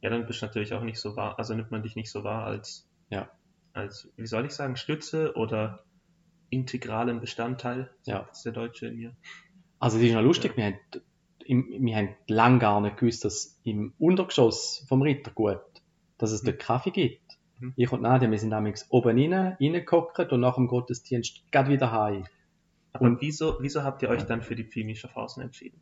[0.00, 2.24] Ja, dann bist du natürlich auch nicht so wahr, also nimmt man dich nicht so
[2.24, 3.28] wahr als, ja.
[3.72, 5.84] als, wie soll ich sagen, Stütze oder
[6.50, 7.90] integralen Bestandteil.
[8.04, 8.26] Ja.
[8.28, 9.16] Das ist der Deutsche in mir.
[9.78, 10.56] Also, das ist noch lustig, ja.
[10.56, 15.60] wir haben, wir haben lang gar nicht gewusst, dass im Untergeschoss vom Rittergut,
[16.18, 16.46] dass es mhm.
[16.46, 17.21] dort Kaffee gibt.
[17.62, 17.74] Mhm.
[17.76, 21.92] Ich und Nadia, wir sind damals oben rein, reingehockt und nach dem Gottesdienst gerade wieder
[21.92, 22.24] heim.
[22.98, 25.80] und wieso, wieso habt ihr euch dann für die Pfimi Schaffhausen entschieden?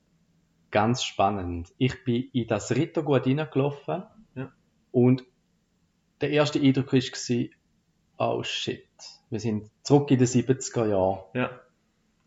[0.71, 1.73] Ganz spannend.
[1.79, 4.05] Ich bin in das Rittergut reingelaufen
[4.35, 4.53] ja.
[4.93, 5.25] und
[6.21, 7.47] der erste Eindruck war,
[8.19, 8.87] oh shit,
[9.31, 11.21] wir sind zurück in den 70er Jahren.
[11.35, 11.61] Ja.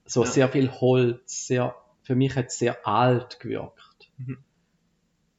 [0.05, 0.29] So ja.
[0.29, 4.11] sehr viel Holz, sehr, für mich hat es sehr alt gewirkt.
[4.17, 4.39] Mhm.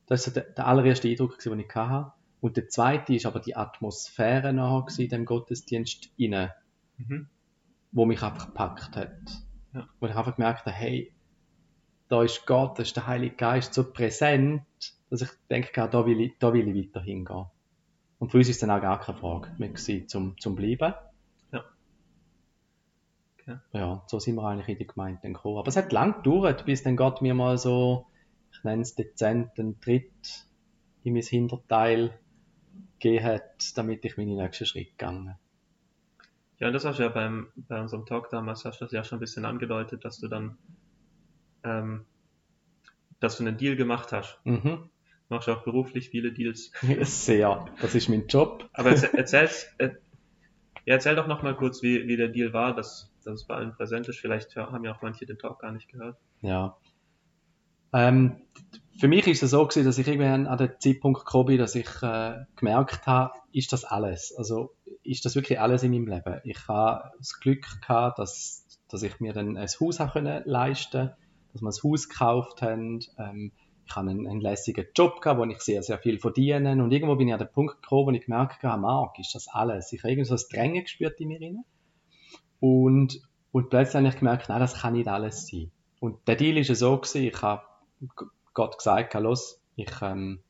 [0.07, 2.14] Das war der, der allererste Eindruck, den ich hatte.
[2.45, 6.53] Und der zweite ist aber die Atmosphäre nachher in dem Gottesdienst inne,
[6.99, 7.27] mhm.
[7.91, 9.17] wo mich einfach gepackt hat.
[9.73, 9.89] Ja.
[9.99, 11.11] Wo ich einfach gemerkt habe, hey,
[12.09, 14.63] da ist Gott, da ist der Heilige Geist so präsent,
[15.09, 17.47] dass ich denke, da will ich, da will ich weiter hingehen.
[18.19, 20.93] Und für uns ist dann auch gar keine Frage mehr gewesen, zum, zum Bleiben.
[21.51, 21.65] Ja.
[23.41, 23.57] Okay.
[23.73, 25.57] Ja, so sind wir eigentlich in die Gemeinde gekommen.
[25.57, 28.05] Aber es hat lang gedauert, bis dann Gott mir mal so,
[28.53, 30.47] ich nenne es dezent, einen Tritt
[31.05, 32.21] in mein Hinterteil
[33.05, 35.37] gegeben hat, damit ich meine nächsten Schritt gegangen.
[36.59, 39.05] Ja, und das hast du ja beim, bei unserem Talk damals, hast du das ja
[39.05, 40.57] schon ein bisschen angedeutet, dass du dann,
[41.63, 42.07] ähm,
[43.21, 44.39] dass du einen Deal gemacht hast.
[44.45, 44.89] Mhm.
[45.29, 46.71] Machst du auch beruflich viele Deals?
[47.03, 47.67] Sehr.
[47.81, 48.69] Das ist mein Job.
[48.73, 49.49] Aber erzähl,
[49.79, 49.91] äh,
[50.87, 53.75] ja, erzähl doch nochmal kurz, wie, wie der Deal war, dass, dass es bei allen
[53.75, 54.19] präsent ist.
[54.19, 56.19] Vielleicht haben ja auch manche den Talk gar nicht gehört.
[56.43, 56.77] Ja.
[57.93, 58.37] Ähm,
[58.97, 61.75] für mich ist es so gewesen, dass ich irgendwann an den Zeitpunkt gekommen bin, dass
[61.75, 64.35] ich äh, gemerkt habe, ist das alles?
[64.37, 64.73] Also
[65.03, 66.41] ist das wirklich alles in meinem Leben?
[66.45, 71.11] Ich habe das Glück gehabt, dass, dass ich mir dann ein Haus habe können leisten,
[71.53, 73.01] dass wir ein Haus gekauft haben.
[73.19, 73.53] Ähm,
[73.87, 76.83] ich habe einen, einen lässigen Job gehabt, wo ich sehr, sehr viel verdiene.
[76.83, 79.49] Und irgendwo bin ich an den Punkt gekommen, wo ich gemerkt habe, Marc, ist das
[79.49, 79.93] alles?
[79.93, 81.65] Ich habe irgendwie so ein Drängen gespürt in mir rein.
[82.61, 83.21] Und,
[83.53, 85.71] und plötzlich habe ich gemerkt, nein, das kann nicht alles sein.
[86.01, 87.63] Und der Deal ist ja so gewesen, ich habe
[88.55, 90.41] Gott gesagt, los, ich ähm,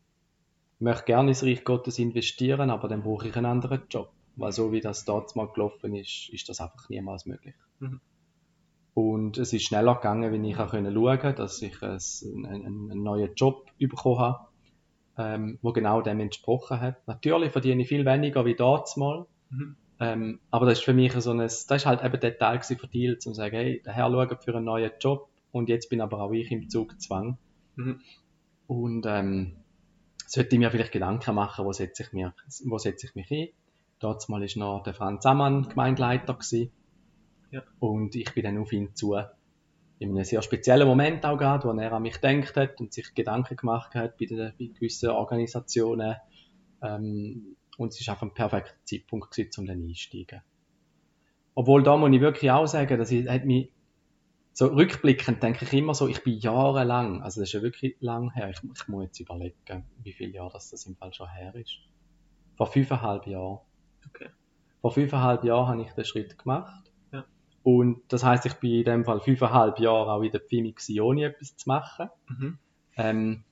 [0.78, 4.12] möchte gerne ins Reich Gottes investieren, aber dann brauche ich einen anderen Job.
[4.36, 7.54] Weil so wie das dort mal gelaufen ist, ist das einfach niemals möglich.
[7.78, 8.00] Mhm.
[8.94, 13.02] Und es ist schneller gegangen, wenn ich auch schauen konnte, dass ich einen, einen, einen
[13.02, 14.46] neuen Job bekommen habe,
[15.18, 17.06] ähm, wo genau dem entsprochen hat.
[17.06, 19.26] Natürlich verdiene ich viel weniger wie dort mal.
[19.50, 19.76] Mhm.
[20.00, 22.90] Ähm, aber das ist für mich so ein, das ist halt eben der Teil von
[22.90, 26.00] Deal, um zu sagen, hey, der Herr schaut für einen neuen Job und jetzt bin
[26.00, 27.38] aber auch ich im Zugzwang.
[27.76, 28.00] Mhm.
[28.66, 29.56] Und ähm,
[30.26, 33.48] sollte ich mir vielleicht Gedanken machen, wo setze ich, mir, wo setze ich mich ein.
[33.98, 36.70] Dort mal ist noch der Franz Ammann Gemeindeleiter gewesen.
[37.50, 37.62] Ja.
[37.78, 39.16] Und ich bin dann auf ihn zu.
[40.00, 43.14] In einem sehr speziellen Moment auch gerade, wo er an mich gedacht hat und sich
[43.14, 46.16] Gedanken gemacht hat bei, den, bei gewissen Organisationen.
[46.82, 50.42] Ähm, und es war einfach ein perfekter Zeitpunkt gewesen, um dann einzusteigen.
[51.54, 53.70] Obwohl da muss ich wirklich auch sagen, dass ich, hat mich,
[54.54, 58.32] so rückblickend denke ich immer so, ich bin jahrelang, also das ist ja wirklich lang
[58.32, 61.52] her, ich, ich muss jetzt überlegen, wie viele Jahre das, das im Fall schon her
[61.56, 61.78] ist.
[62.56, 63.58] Vor fünfeinhalb Jahren.
[64.08, 64.28] Okay.
[64.80, 66.92] Vor fünfeinhalb Jahren habe ich den Schritt gemacht.
[67.12, 67.24] Ja.
[67.64, 71.24] Und das heißt, ich bin in dem Fall fünfeinhalb Jahre auch in der Pfimi ohne
[71.24, 72.10] etwas zu machen.
[72.28, 72.58] Mhm.
[72.96, 73.44] Ähm,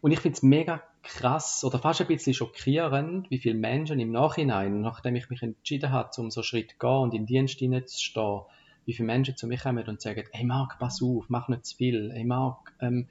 [0.00, 4.10] und ich finde es mega krass oder fast ein bisschen schockierend, wie viele Menschen im
[4.10, 7.58] Nachhinein, nachdem ich mich entschieden habe, um so einen Schritt zu gehen und in Dienst
[7.60, 8.42] hineinzustehen,
[8.86, 11.76] wie viele Menschen zu mir kommen und sagen, hey Marc, pass auf, mach nicht zu
[11.76, 13.08] viel, hey Marc, ähm,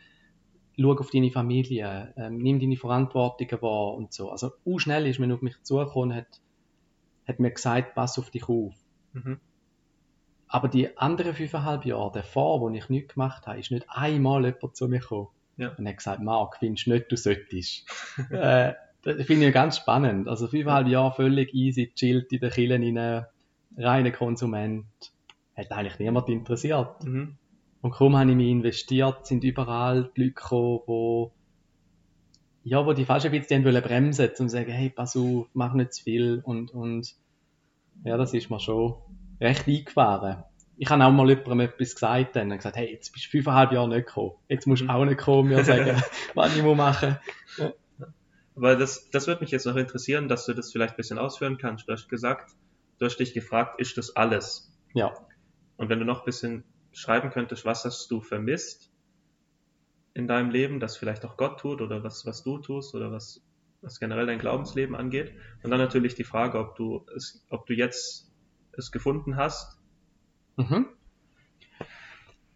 [0.80, 4.30] schau auf deine Familie, ähm, nimm deine Verantwortung wahr und so.
[4.30, 6.41] Also, u schnell ist man auf mich zugekommen, hat,
[7.28, 8.74] hat mir gesagt, pass auf dich auf.
[9.13, 9.39] Mhm.
[10.47, 14.76] Aber die anderen fünfeinhalb Jahre davor, wo ich nichts gemacht habe, ist nicht einmal jemand
[14.76, 15.76] zu mir gekommen ja.
[15.78, 17.86] und hat gesagt, Marc, findest du nicht, du solltest.
[18.32, 20.28] äh, das finde ich ganz spannend.
[20.28, 23.26] Also fünfeinhalb Jahre völlig easy, chillt in den Killen rein,
[23.78, 24.86] reiner Konsument
[25.60, 27.03] hat eigentlich niemand interessiert.
[27.03, 27.38] Mhm.
[27.82, 31.32] Und kaum habe ich mich investiert, sind überall die Leute gekommen, wo,
[32.64, 35.74] ja, wo die fast ein bisschen wollen bremsen, um zu sagen, hey, pass auf, mach
[35.74, 36.41] nicht zu viel.
[36.43, 37.16] Und, und,
[38.03, 38.95] ja, das ist mir schon
[39.39, 40.43] recht eingefahren.
[40.78, 43.72] Ich habe auch mal jemandem etwas gesagt dann, und gesagt, hey, jetzt bist du fünfeinhalb
[43.72, 44.34] Jahre nicht gekommen.
[44.47, 44.91] Jetzt musst du mhm.
[44.91, 46.01] auch nicht kommen, mir sagen,
[46.36, 47.18] was ich muss machen.
[47.57, 47.74] Ja.
[48.55, 51.57] Aber das, das würde mich jetzt noch interessieren, dass du das vielleicht ein bisschen ausführen
[51.57, 51.88] kannst.
[51.88, 52.51] Du hast gesagt,
[52.97, 54.70] du hast dich gefragt, ist das alles?
[54.93, 55.14] Ja.
[55.80, 58.92] Und wenn du noch ein bisschen schreiben könntest, was hast du vermisst
[60.14, 63.42] in deinem Leben, das vielleicht auch Gott tut oder was, was du tust oder was,
[63.82, 65.32] was generell dein Glaubensleben angeht.
[65.64, 68.30] Und dann natürlich die Frage, ob du es, ob du jetzt
[68.74, 69.80] es gefunden hast.
[70.58, 70.88] Mhm.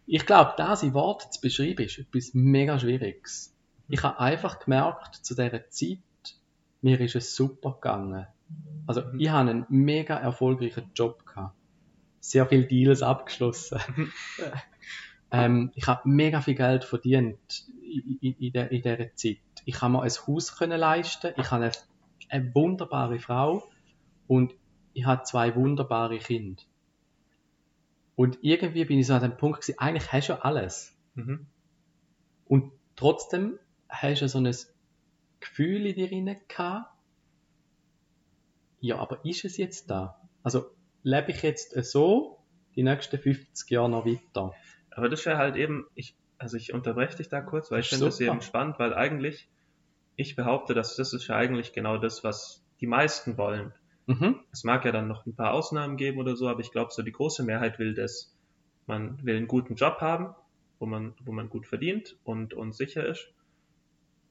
[0.06, 3.56] Ich glaube, das in Worten zu beschreiben, ist etwas mega Schwieriges.
[3.88, 6.00] Ich habe einfach gemerkt, zu dieser Zeit,
[6.82, 8.28] mir ist es super gegangen.
[8.86, 9.18] Also, mhm.
[9.18, 11.56] ich habe einen mega erfolgreichen Job gehabt
[12.24, 13.80] sehr viele Deals abgeschlossen.
[15.36, 19.40] Ähm, ich habe mega viel Geld verdient in, in, in, der, in dieser Zeit.
[19.66, 21.72] Ich habe mir ein Haus können leisten, ich habe eine,
[22.30, 23.68] eine wunderbare Frau
[24.28, 24.54] und
[24.94, 26.62] ich habe zwei wunderbare Kinder.
[28.16, 30.96] Und irgendwie bin ich so an dem Punkt gewesen, eigentlich hast du alles.
[31.16, 31.48] Mhm.
[32.46, 33.58] Und trotzdem
[33.90, 34.56] hast du so ein
[35.40, 36.92] Gefühl in dir rein gehabt,
[38.82, 40.22] ja, aber ist es jetzt da?
[40.44, 40.70] Also,
[41.04, 42.40] lebe ich jetzt so
[42.76, 44.54] die nächsten 50 Jahre noch weiter.
[44.92, 48.06] Aber das wäre halt eben, ich, also ich unterbreche dich da kurz, weil ich finde
[48.06, 49.50] das eben spannend, weil eigentlich,
[50.16, 53.74] ich behaupte, dass das ist ja eigentlich genau das, was die meisten wollen.
[54.06, 54.40] Mhm.
[54.52, 57.02] Es mag ja dann noch ein paar Ausnahmen geben oder so, aber ich glaube, so
[57.02, 58.36] die große Mehrheit will das.
[58.86, 60.36] Man will einen guten Job haben,
[60.80, 63.34] wo man, wo man gut verdient und, und sicher ist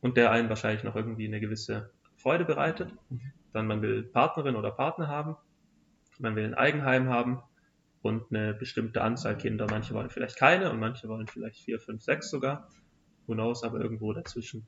[0.02, 2.92] und der einen wahrscheinlich noch irgendwie eine gewisse Freude bereitet.
[3.08, 3.32] Mhm.
[3.52, 5.36] Dann man will Partnerin oder Partner haben,
[6.18, 7.42] man will ein Eigenheim haben
[8.02, 9.66] und eine bestimmte Anzahl Kinder.
[9.70, 12.68] Manche wollen vielleicht keine und manche wollen vielleicht vier, fünf, sechs sogar.
[13.26, 14.66] Who knows, aber irgendwo dazwischen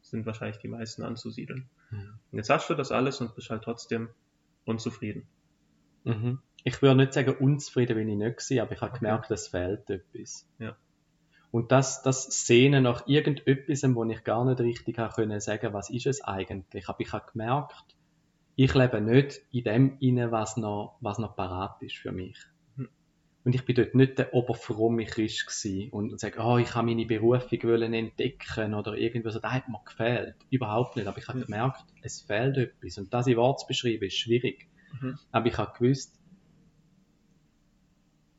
[0.00, 1.68] sind wahrscheinlich die meisten anzusiedeln.
[1.90, 2.18] Mhm.
[2.30, 4.08] Und jetzt hast du das alles und bist halt trotzdem
[4.64, 5.26] unzufrieden.
[6.04, 6.40] Mhm.
[6.64, 9.00] Ich würde nicht sagen unzufrieden, wenn ich nicht war, aber ich habe okay.
[9.00, 10.48] gemerkt, es fehlt etwas.
[10.58, 10.76] Ja.
[11.50, 15.88] Und das, das Sehnen nach irgendetwas, wo ich gar nicht richtig habe können sagen, was
[15.90, 16.88] ist es eigentlich.
[16.88, 17.96] Aber ich habe gemerkt,
[18.58, 22.36] ich lebe nicht in dem inne, was noch, was noch parat ist für mich.
[22.74, 22.88] Hm.
[23.44, 26.86] Und ich bin dort nicht der oberfromme Christ gewesen und, und sage, oh, ich habe
[26.86, 29.40] meine Berufung wollen entdecken oder irgendwas.
[29.40, 30.34] Das hat mir gefehlt.
[30.50, 31.06] Überhaupt nicht.
[31.06, 32.98] Aber ich habe gemerkt, es fehlt etwas.
[32.98, 34.66] Und das in Worte zu beschreiben, ist schwierig.
[35.00, 35.16] Mhm.
[35.30, 36.18] Aber ich habe gewusst,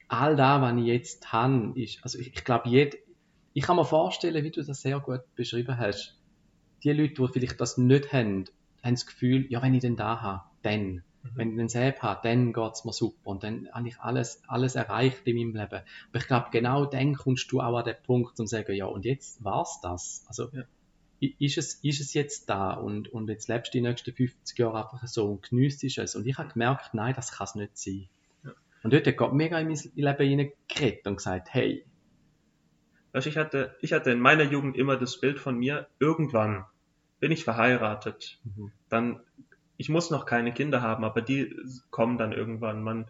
[0.09, 2.97] all das, was ich jetzt habe, ist, also ich, ich glaube, jed,
[3.53, 6.19] ich kann mir vorstellen, wie du das sehr gut beschrieben hast.
[6.83, 8.49] Die Leute, die vielleicht das nicht haben,
[8.89, 11.03] haben das Gefühl, ja, wenn ich den da habe, dann.
[11.21, 11.29] Mhm.
[11.35, 13.27] Wenn ich den Sepp habe, dann geht's mir super.
[13.27, 15.81] Und dann habe ich alles, alles erreicht in meinem Leben.
[15.81, 19.05] Aber ich glaube, genau dann kommst du auch an den Punkt und sagen, ja, und
[19.05, 20.23] jetzt war's das.
[20.27, 20.63] Also, ja.
[21.19, 22.71] ist, es, ist es jetzt da?
[22.73, 26.15] Und, und jetzt lebst du die nächsten 50 Jahre einfach so und geniesst es.
[26.15, 28.07] Und ich habe gemerkt, nein, das kann es nicht sein.
[28.43, 28.51] Ja.
[28.83, 31.85] Und dort hat Gott mega in mein Leben hineingeredet und gesagt, hey.
[33.11, 36.65] Weißt, ich hatte, ich hatte in meiner Jugend immer das Bild von mir, irgendwann
[37.19, 38.71] bin ich verheiratet, mhm.
[38.89, 39.19] dann,
[39.77, 41.55] ich muss noch keine Kinder haben, aber die
[41.89, 42.83] kommen dann irgendwann.
[42.83, 43.09] Man,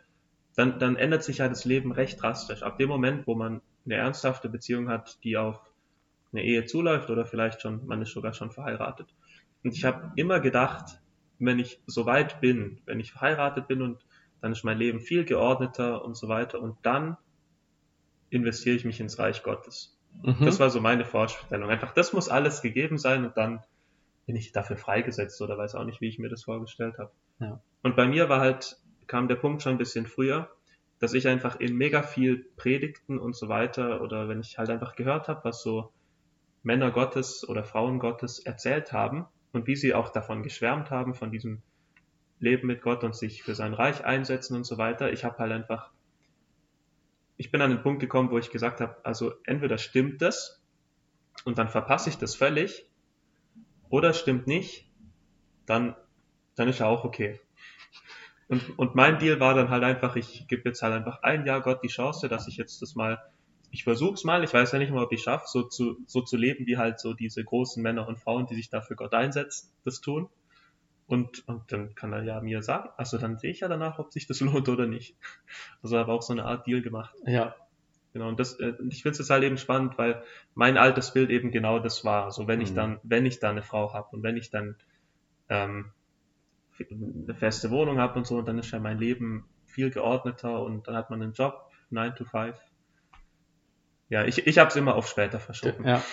[0.56, 2.64] dann, dann ändert sich ja das Leben recht drastisch.
[2.64, 5.60] Ab dem Moment, wo man eine ernsthafte Beziehung hat, die auf
[6.32, 9.14] eine Ehe zuläuft oder vielleicht schon, man ist sogar schon verheiratet.
[9.64, 11.02] Und ich habe immer gedacht,
[11.40, 14.06] wenn ich so weit bin, wenn ich verheiratet bin und
[14.42, 17.18] dann ist mein Leben viel geordneter und so weiter und dann
[18.30, 19.98] investiere ich mich ins Reich Gottes.
[20.22, 20.46] Mhm.
[20.46, 21.70] Das war so meine Vorstellung.
[21.70, 23.64] Einfach, das muss alles gegeben sein und dann
[24.30, 27.10] bin ich dafür freigesetzt oder weiß auch nicht, wie ich mir das vorgestellt habe.
[27.40, 27.60] Ja.
[27.82, 28.78] Und bei mir war halt,
[29.08, 30.52] kam der Punkt schon ein bisschen früher,
[31.00, 34.96] dass ich einfach in mega viel Predigten und so weiter oder wenn ich halt einfach
[34.96, 35.92] gehört habe, was so
[36.62, 41.32] Männer Gottes oder Frauen Gottes erzählt haben und wie sie auch davon geschwärmt haben, von
[41.32, 41.64] diesem
[42.40, 45.12] Leben mit Gott und sich für sein Reich einsetzen und so weiter.
[45.12, 45.90] Ich habe halt einfach,
[47.36, 50.62] ich bin an den Punkt gekommen, wo ich gesagt habe, also entweder stimmt das
[51.46, 52.89] und dann verpasse ich das völlig
[53.90, 54.90] oder stimmt nicht,
[55.66, 55.96] dann,
[56.56, 57.40] dann ist ja auch okay.
[58.48, 61.62] Und, und mein Deal war dann halt einfach, ich gebe jetzt halt einfach ein Jahr
[61.62, 63.20] Gott die Chance, dass ich jetzt das mal
[63.72, 66.38] ich versuch's mal, ich weiß ja nicht mal, ob ich schaffe, so zu, so zu
[66.38, 70.02] leben, wie halt so diese großen Männer und Frauen, die sich dafür Gott einsetzen, das
[70.02, 70.30] tun.
[71.08, 74.12] Und, und dann kann er ja mir sagen, also dann sehe ich ja danach, ob
[74.12, 75.16] sich das lohnt oder nicht.
[75.82, 77.16] Also habe auch so eine Art Deal gemacht.
[77.26, 77.56] Ja.
[78.14, 80.24] Genau, und das, äh, ich finde es halt eben spannend, weil
[80.56, 82.32] mein altes Bild eben genau das war.
[82.32, 82.66] So wenn mhm.
[82.66, 84.76] ich dann, wenn ich dann eine Frau habe und wenn ich dann
[85.50, 85.92] ähm,
[86.80, 90.96] eine feste Wohnung habe und so, dann ist ja mein Leben viel geordneter und dann
[90.96, 92.56] hat man einen Job, 9 to 5
[94.10, 95.88] ja, ich, ich habe es immer auf später verschoben.
[95.88, 96.04] Ja.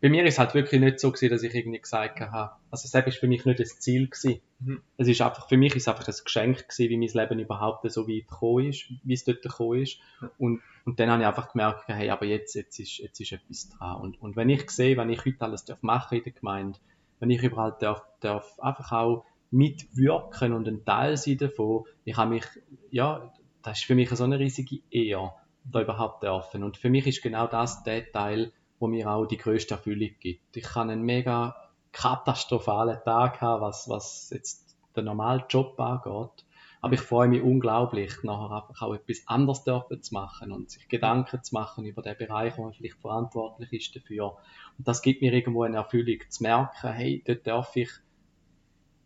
[0.00, 3.06] Bei mir ist halt wirklich nicht so gewesen, dass ich irgendwie gesagt habe, also das
[3.06, 4.40] ist für mich nicht das Ziel gewesen.
[4.58, 4.82] Mhm.
[4.96, 8.08] Es ist einfach, für mich ist einfach ein Geschenk gewesen, wie mein Leben überhaupt so
[8.08, 10.00] weit gekommen ist, wie es dort gekommen ist.
[10.38, 13.68] Und, und dann habe ich einfach gemerkt, hey, aber jetzt, jetzt ist, jetzt ist etwas
[13.68, 14.00] dran.
[14.00, 16.80] Und, und wenn ich sehe, wenn ich heute alles darf machen in der Gemeinde,
[17.20, 22.30] wenn ich überall darf, darf einfach auch mitwirken und ein Teil sein davon, ich habe
[22.30, 22.44] mich,
[22.90, 23.32] ja,
[23.62, 25.32] das ist für mich so eine riesige Ehre
[25.70, 26.62] da überhaupt dürfen.
[26.62, 30.56] Und für mich ist genau das der Teil, wo mir auch die größte Erfüllung gibt.
[30.56, 31.56] Ich kann einen mega
[31.92, 36.44] katastrophalen Tag haben, was, was jetzt den normalen Job angeht.
[36.82, 40.86] Aber ich freue mich unglaublich, nachher einfach auch etwas anderes dürfen zu machen und sich
[40.88, 44.36] Gedanken zu machen über den Bereich, wo man vielleicht verantwortlich ist dafür.
[44.78, 47.90] Und das gibt mir irgendwo eine Erfüllung, zu merken, hey, dort darf ich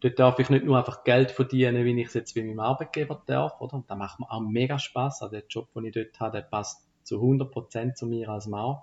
[0.01, 3.23] dort darf ich nicht nur einfach Geld verdienen, wie ich es jetzt bei meinem Arbeitgeber
[3.27, 3.75] darf, oder?
[3.75, 5.23] Und da macht mir auch mega Spaß.
[5.23, 8.83] Also der Job, den ich dort habe, der passt zu 100% zu mir als Mark.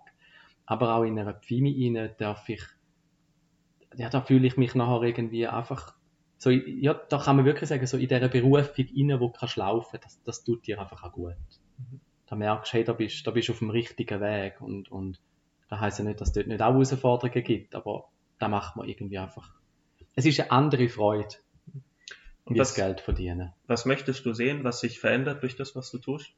[0.66, 2.62] Aber auch in einer Pfimi rein darf ich,
[3.96, 5.96] ja, da fühle ich mich nachher irgendwie einfach,
[6.38, 9.58] so, ja, da kann man wirklich sagen, so in dieser Berufung rein, wo du kannst
[9.58, 11.36] das, das tut dir einfach auch gut.
[12.28, 15.20] Da merkst du, hey, da bist, da bist du auf dem richtigen Weg und, und
[15.70, 18.88] da heisst ja nicht, dass es dort nicht auch Herausforderungen gibt, aber da macht man
[18.88, 19.58] irgendwie einfach
[20.18, 21.36] es ist eine andere Freude,
[22.44, 23.54] und wie das Geld verdienen.
[23.68, 26.32] Was möchtest du sehen, was sich verändert durch das, was du tust?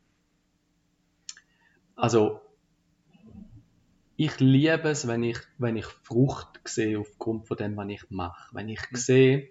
[1.96, 2.42] Also,
[4.18, 8.54] ich liebe es, wenn ich, wenn ich Frucht sehe aufgrund von dem, was ich mache.
[8.54, 8.98] Wenn ich mhm.
[8.98, 9.50] sehe,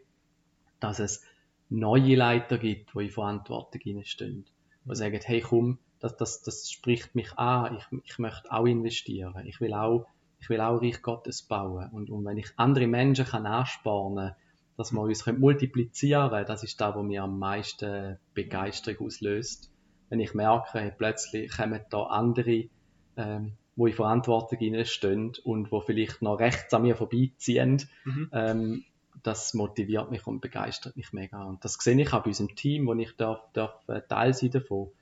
[0.78, 1.24] dass es
[1.70, 4.44] neue Leiter gibt, die in Verantwortung stehen,
[4.84, 9.46] die sagen, hey komm, das, das, das spricht mich an, ich, ich möchte auch investieren,
[9.46, 10.06] ich will auch
[10.40, 11.90] ich will auch Reich Gottes bauen.
[11.92, 14.34] Und, und wenn ich andere Menschen kann anspornen
[14.78, 19.72] dass wir uns multiplizieren können, das ist da, wo mir am meisten Begeisterung auslöst.
[20.08, 22.68] Wenn ich merke, plötzlich kommen da andere,
[23.16, 28.30] ähm, wo in Verantwortung stehen und wo vielleicht noch rechts an mir vorbeiziehen, mhm.
[28.32, 28.84] ähm,
[29.24, 31.42] das motiviert mich und begeistert mich mega.
[31.42, 34.52] Und das sehe ich auch bei unserem Team, wo ich darf, darf äh, Teil sein
[34.52, 34.92] davon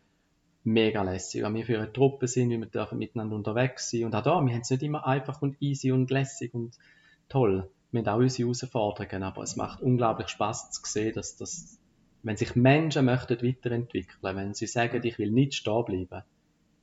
[0.66, 1.42] mega lässig.
[1.42, 4.04] Wenn wir für eine Truppe sind, wie wir dürfen miteinander unterwegs sein.
[4.04, 6.76] Und auch da, wir haben es nicht immer einfach und easy und lässig und
[7.28, 7.70] toll.
[7.92, 11.78] Wir haben auch unsere Herausforderungen, aber es macht unglaublich Spaß zu sehen, dass das,
[12.22, 16.24] wenn sich Menschen möchten weiterentwickeln, wenn sie sagen, ich will nicht stehen bleiben,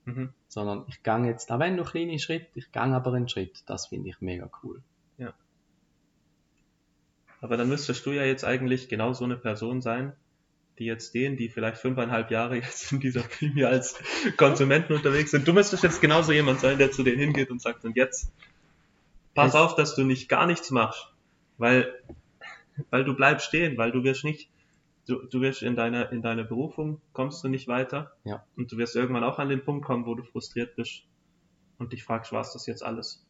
[0.06, 0.34] mhm.
[0.48, 3.88] sondern ich gehe jetzt, auch wenn nur kleine Schritte, ich gehe aber einen Schritt, das
[3.88, 4.82] finde ich mega cool.
[5.18, 5.34] Ja.
[7.42, 10.14] Aber dann müsstest du ja jetzt eigentlich genau so eine Person sein,
[10.80, 13.96] die jetzt den, die vielleicht fünfeinhalb Jahre jetzt in dieser Prämie als
[14.38, 17.86] Konsumenten unterwegs sind, du müsstest jetzt genauso jemand sein, der zu denen hingeht und sagt,
[17.86, 18.32] und jetzt
[19.34, 21.08] pass auf, dass du nicht gar nichts machst,
[21.58, 21.94] weil,
[22.90, 24.50] weil du bleibst stehen, weil du wirst nicht,
[25.08, 28.14] du, du wirst in deiner, in deiner Berufung kommst du nicht weiter.
[28.24, 28.44] Ja.
[28.56, 31.04] Und du wirst irgendwann auch an den Punkt kommen, wo du frustriert bist
[31.78, 33.26] und dich fragst, war es das jetzt alles?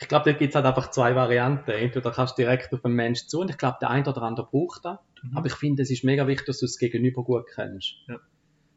[0.00, 1.70] Ich glaube, da gibt es halt einfach zwei Varianten.
[1.70, 4.46] Entweder kannst du direkt auf einen Menschen zu und ich glaube, der eine oder andere
[4.46, 4.98] braucht das.
[5.22, 5.36] Mhm.
[5.36, 7.94] Aber ich finde, es ist mega wichtig, dass du das Gegenüber gut kennst.
[8.08, 8.18] Ja.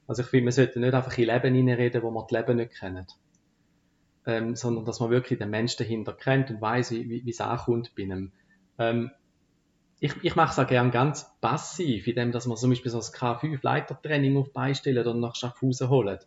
[0.07, 2.73] Also ich finde, man sollte nicht einfach in Leben hineinreden, wo man das Leben nicht
[2.77, 3.15] kennt.
[4.25, 7.93] Ähm, sondern dass man wirklich den Menschen dahinter kennt und weiß, wie, wie es ankommt
[7.95, 8.31] bei einem.
[8.77, 9.11] Ähm,
[9.99, 13.13] ich, ich mache es auch gern ganz passiv, indem dass man zum Beispiel so das
[13.13, 16.19] K5-Leitertraining auf beistellen und nach Schaffhausen holen.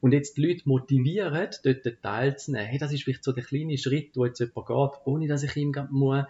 [0.00, 2.66] Und jetzt die Leute motivieren, dort teilzunehmen.
[2.66, 5.56] Hey, das ist vielleicht so der kleine Schritt, wo jetzt jemand geht, ohne dass ich
[5.56, 6.24] ihm muss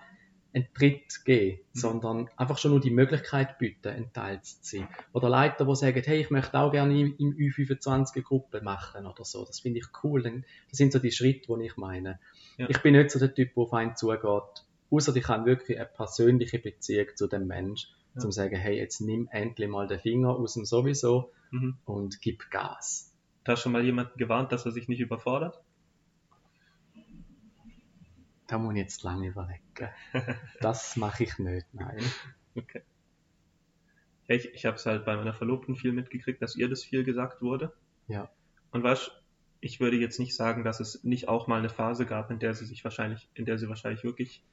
[0.54, 1.78] einen Tritt geben, mhm.
[1.78, 4.88] sondern einfach schon nur die Möglichkeit bieten, ein Teil zu sein.
[5.12, 9.44] Oder Leiter, die sagen, hey, ich möchte auch gerne im Ü25 Gruppe machen oder so.
[9.44, 10.22] Das finde ich cool.
[10.22, 12.18] Das sind so die Schritte, die ich meine.
[12.56, 12.68] Ja.
[12.68, 14.22] Ich bin nicht so der Typ, der auf einen zugeht,
[14.90, 18.20] außer ich habe wirklich eine persönliche Beziehung zu dem Menschen, ja.
[18.20, 21.76] zum sagen, hey, jetzt nimm endlich mal den Finger aus dem sowieso mhm.
[21.84, 23.12] und gib Gas.
[23.44, 25.60] Da schon mal jemanden gewarnt, dass er sich nicht überfordert?
[28.48, 29.62] Da muss ich jetzt lange überlegen.
[30.60, 32.02] Das mache ich nicht, nein.
[32.56, 32.82] Okay.
[34.26, 37.04] Ja, ich ich habe es halt bei meiner Verlobten viel mitgekriegt, dass ihr das viel
[37.04, 37.72] gesagt wurde.
[38.08, 38.28] Ja.
[38.72, 39.12] Und weißt
[39.60, 42.54] ich würde jetzt nicht sagen, dass es nicht auch mal eine Phase gab, in der
[42.54, 44.44] sie sich wahrscheinlich, in der sie wahrscheinlich wirklich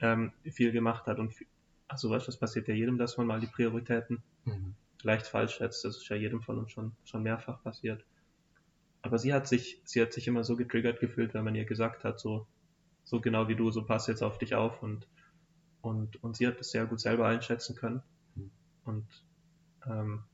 [0.00, 1.18] ähm, viel gemacht hat.
[1.18, 1.46] Und viel,
[1.88, 4.74] also weißt das passiert ja jedem, dass man mal die Prioritäten mhm.
[5.02, 5.84] leicht falsch setzt.
[5.84, 8.04] Das ist ja jedem von uns schon, schon mehrfach passiert.
[9.00, 12.04] Aber sie hat sich, sie hat sich immer so getriggert gefühlt, wenn man ihr gesagt
[12.04, 12.46] hat, so,
[13.04, 15.06] so genau wie du, so pass jetzt auf dich auf und,
[15.80, 18.02] und, und sie hat das sehr gut selber einschätzen können.
[18.34, 18.50] Hm.
[18.84, 19.06] Und,
[19.86, 20.24] ähm,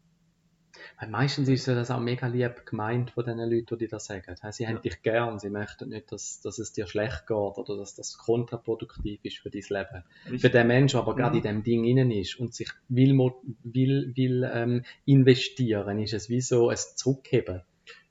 [1.00, 4.34] weil meistens ist ja das auch mega lieb gemeint von den Leuten, die das sagen.
[4.50, 4.80] Sie haben ja.
[4.80, 9.20] dich gern, sie möchten nicht, dass, dass es dir schlecht geht oder dass das kontraproduktiv
[9.24, 10.04] ist für dein Leben.
[10.24, 10.40] Richtig.
[10.40, 11.38] Für den Menschen, aber gerade mhm.
[11.38, 13.16] in dem Ding innen ist und sich will,
[13.64, 17.62] will, will ähm, investieren, ist es wie so ein Zurückheben.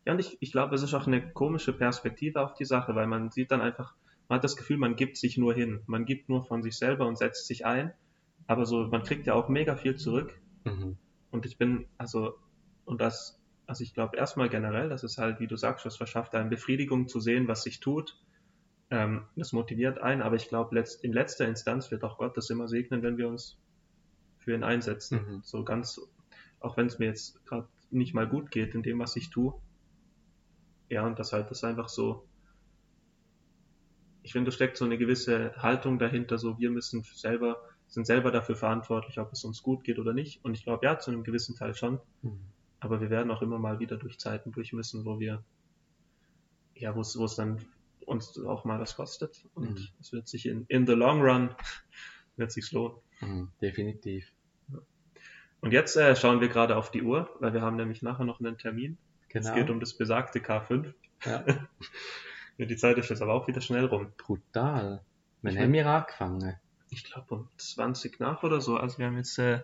[0.05, 3.07] Ja, und ich, ich glaube, es ist auch eine komische Perspektive auf die Sache, weil
[3.07, 3.93] man sieht dann einfach,
[4.27, 5.81] man hat das Gefühl, man gibt sich nur hin.
[5.87, 7.93] Man gibt nur von sich selber und setzt sich ein.
[8.45, 10.39] Aber so, man kriegt ja auch mega viel zurück.
[10.65, 10.97] Mhm.
[11.31, 12.33] Und ich bin, also,
[12.85, 16.35] und das, also ich glaube erstmal generell, dass es halt, wie du sagst, das verschafft
[16.35, 18.17] einen Befriedigung zu sehen, was sich tut.
[18.89, 22.49] Ähm, das motiviert einen, aber ich glaube, letzt, in letzter Instanz wird auch Gott das
[22.49, 23.57] immer segnen, wenn wir uns
[24.37, 25.19] für ihn einsetzen.
[25.19, 25.41] Mhm.
[25.43, 25.99] So ganz,
[26.61, 29.53] auch wenn es mir jetzt gerade nicht mal gut geht in dem, was ich tue,
[30.89, 32.25] ja, und das halt ist einfach so,
[34.27, 38.29] ich finde, da steckt so eine gewisse Haltung dahinter, so wir müssen selber, sind selber
[38.29, 40.43] dafür verantwortlich, ob es uns gut geht oder nicht.
[40.43, 42.01] Und ich glaube, ja, zu einem gewissen Teil schon.
[42.23, 42.41] Mhm.
[42.81, 45.45] Aber wir werden auch immer mal wieder durch Zeiten durch müssen, wo wir,
[46.75, 47.63] ja, wo es, wo es dann
[48.05, 49.45] uns auch mal was kostet.
[49.53, 49.87] Und mhm.
[50.01, 51.55] es wird sich in, in the long run,
[52.35, 52.97] wird sich's lohnen.
[53.21, 54.29] Mhm, definitiv.
[55.61, 58.41] Und jetzt äh, schauen wir gerade auf die Uhr, weil wir haben nämlich nachher noch
[58.41, 58.97] einen Termin.
[59.29, 59.47] Genau.
[59.47, 60.93] Es geht um das besagte K5.
[61.23, 61.45] Ja.
[62.57, 62.65] ja.
[62.65, 64.11] Die Zeit ist jetzt aber auch wieder schnell rum.
[64.17, 65.03] Brutal.
[65.41, 66.55] Wann ich haben wir angefangen?
[66.89, 68.77] Ich glaube um 20 nach oder so.
[68.77, 69.61] Also wir haben jetzt äh,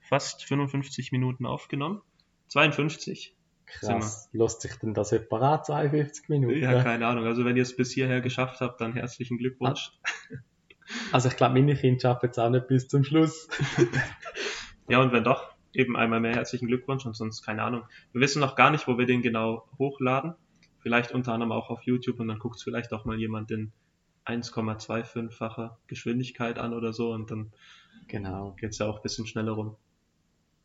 [0.00, 2.02] fast 55 Minuten aufgenommen.
[2.48, 3.34] 52.
[3.66, 4.28] Krass.
[4.32, 6.62] Lässt sich denn das separat 52 Minuten?
[6.62, 7.26] Ja, keine Ahnung.
[7.26, 9.92] Also wenn ihr es bis hierher geschafft habt, dann herzlichen Glückwunsch.
[11.10, 13.48] Also ich glaube, meine Kinder schaffen es auch nicht bis zum Schluss.
[14.88, 17.82] ja, und wenn doch, eben einmal mehr herzlichen Glückwunsch und sonst keine Ahnung.
[18.12, 20.34] Wir wissen noch gar nicht, wo wir den genau hochladen.
[20.86, 23.72] Vielleicht unter anderem auch auf YouTube und dann guckt es vielleicht auch mal jemand in
[24.24, 27.52] 1,25-facher Geschwindigkeit an oder so und dann
[28.06, 28.52] genau.
[28.52, 29.74] geht es ja auch ein bisschen schneller rum.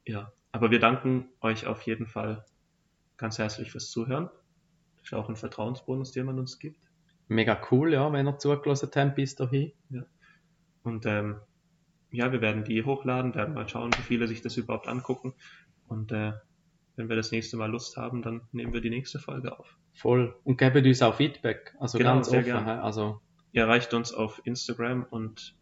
[0.05, 2.45] Ja, aber wir danken euch auf jeden Fall
[3.17, 4.29] ganz herzlich fürs Zuhören.
[4.97, 6.77] Das ist auch ein Vertrauensbonus, den man uns gibt.
[7.27, 9.71] Mega cool, ja, wenn ihr zugelassen habt bis dahin.
[9.89, 10.03] Ja.
[10.83, 11.37] Und ähm,
[12.11, 15.33] ja, wir werden die hochladen, werden mal schauen, wie viele sich das überhaupt angucken.
[15.87, 16.33] Und äh,
[16.95, 19.77] wenn wir das nächste Mal Lust haben, dann nehmen wir die nächste Folge auf.
[19.93, 20.35] Voll.
[20.43, 21.73] Und geben uns auch Feedback.
[21.79, 22.43] Also genau, ganz offen.
[22.43, 22.81] Gerne.
[22.81, 23.21] Also
[23.51, 25.55] ihr erreicht uns auf Instagram und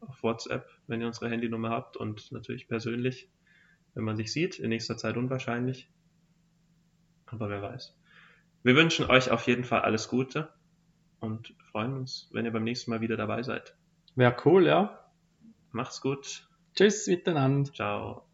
[0.00, 3.28] auf WhatsApp, wenn ihr unsere Handynummer habt und natürlich persönlich,
[3.94, 4.58] wenn man sich sieht.
[4.58, 5.88] In nächster Zeit unwahrscheinlich.
[7.26, 7.96] Aber wer weiß.
[8.62, 10.52] Wir wünschen euch auf jeden Fall alles Gute
[11.20, 13.74] und freuen uns, wenn ihr beim nächsten Mal wieder dabei seid.
[14.14, 15.10] Wäre cool, ja.
[15.70, 16.48] Macht's gut.
[16.74, 17.72] Tschüss miteinander.
[17.72, 18.31] Ciao.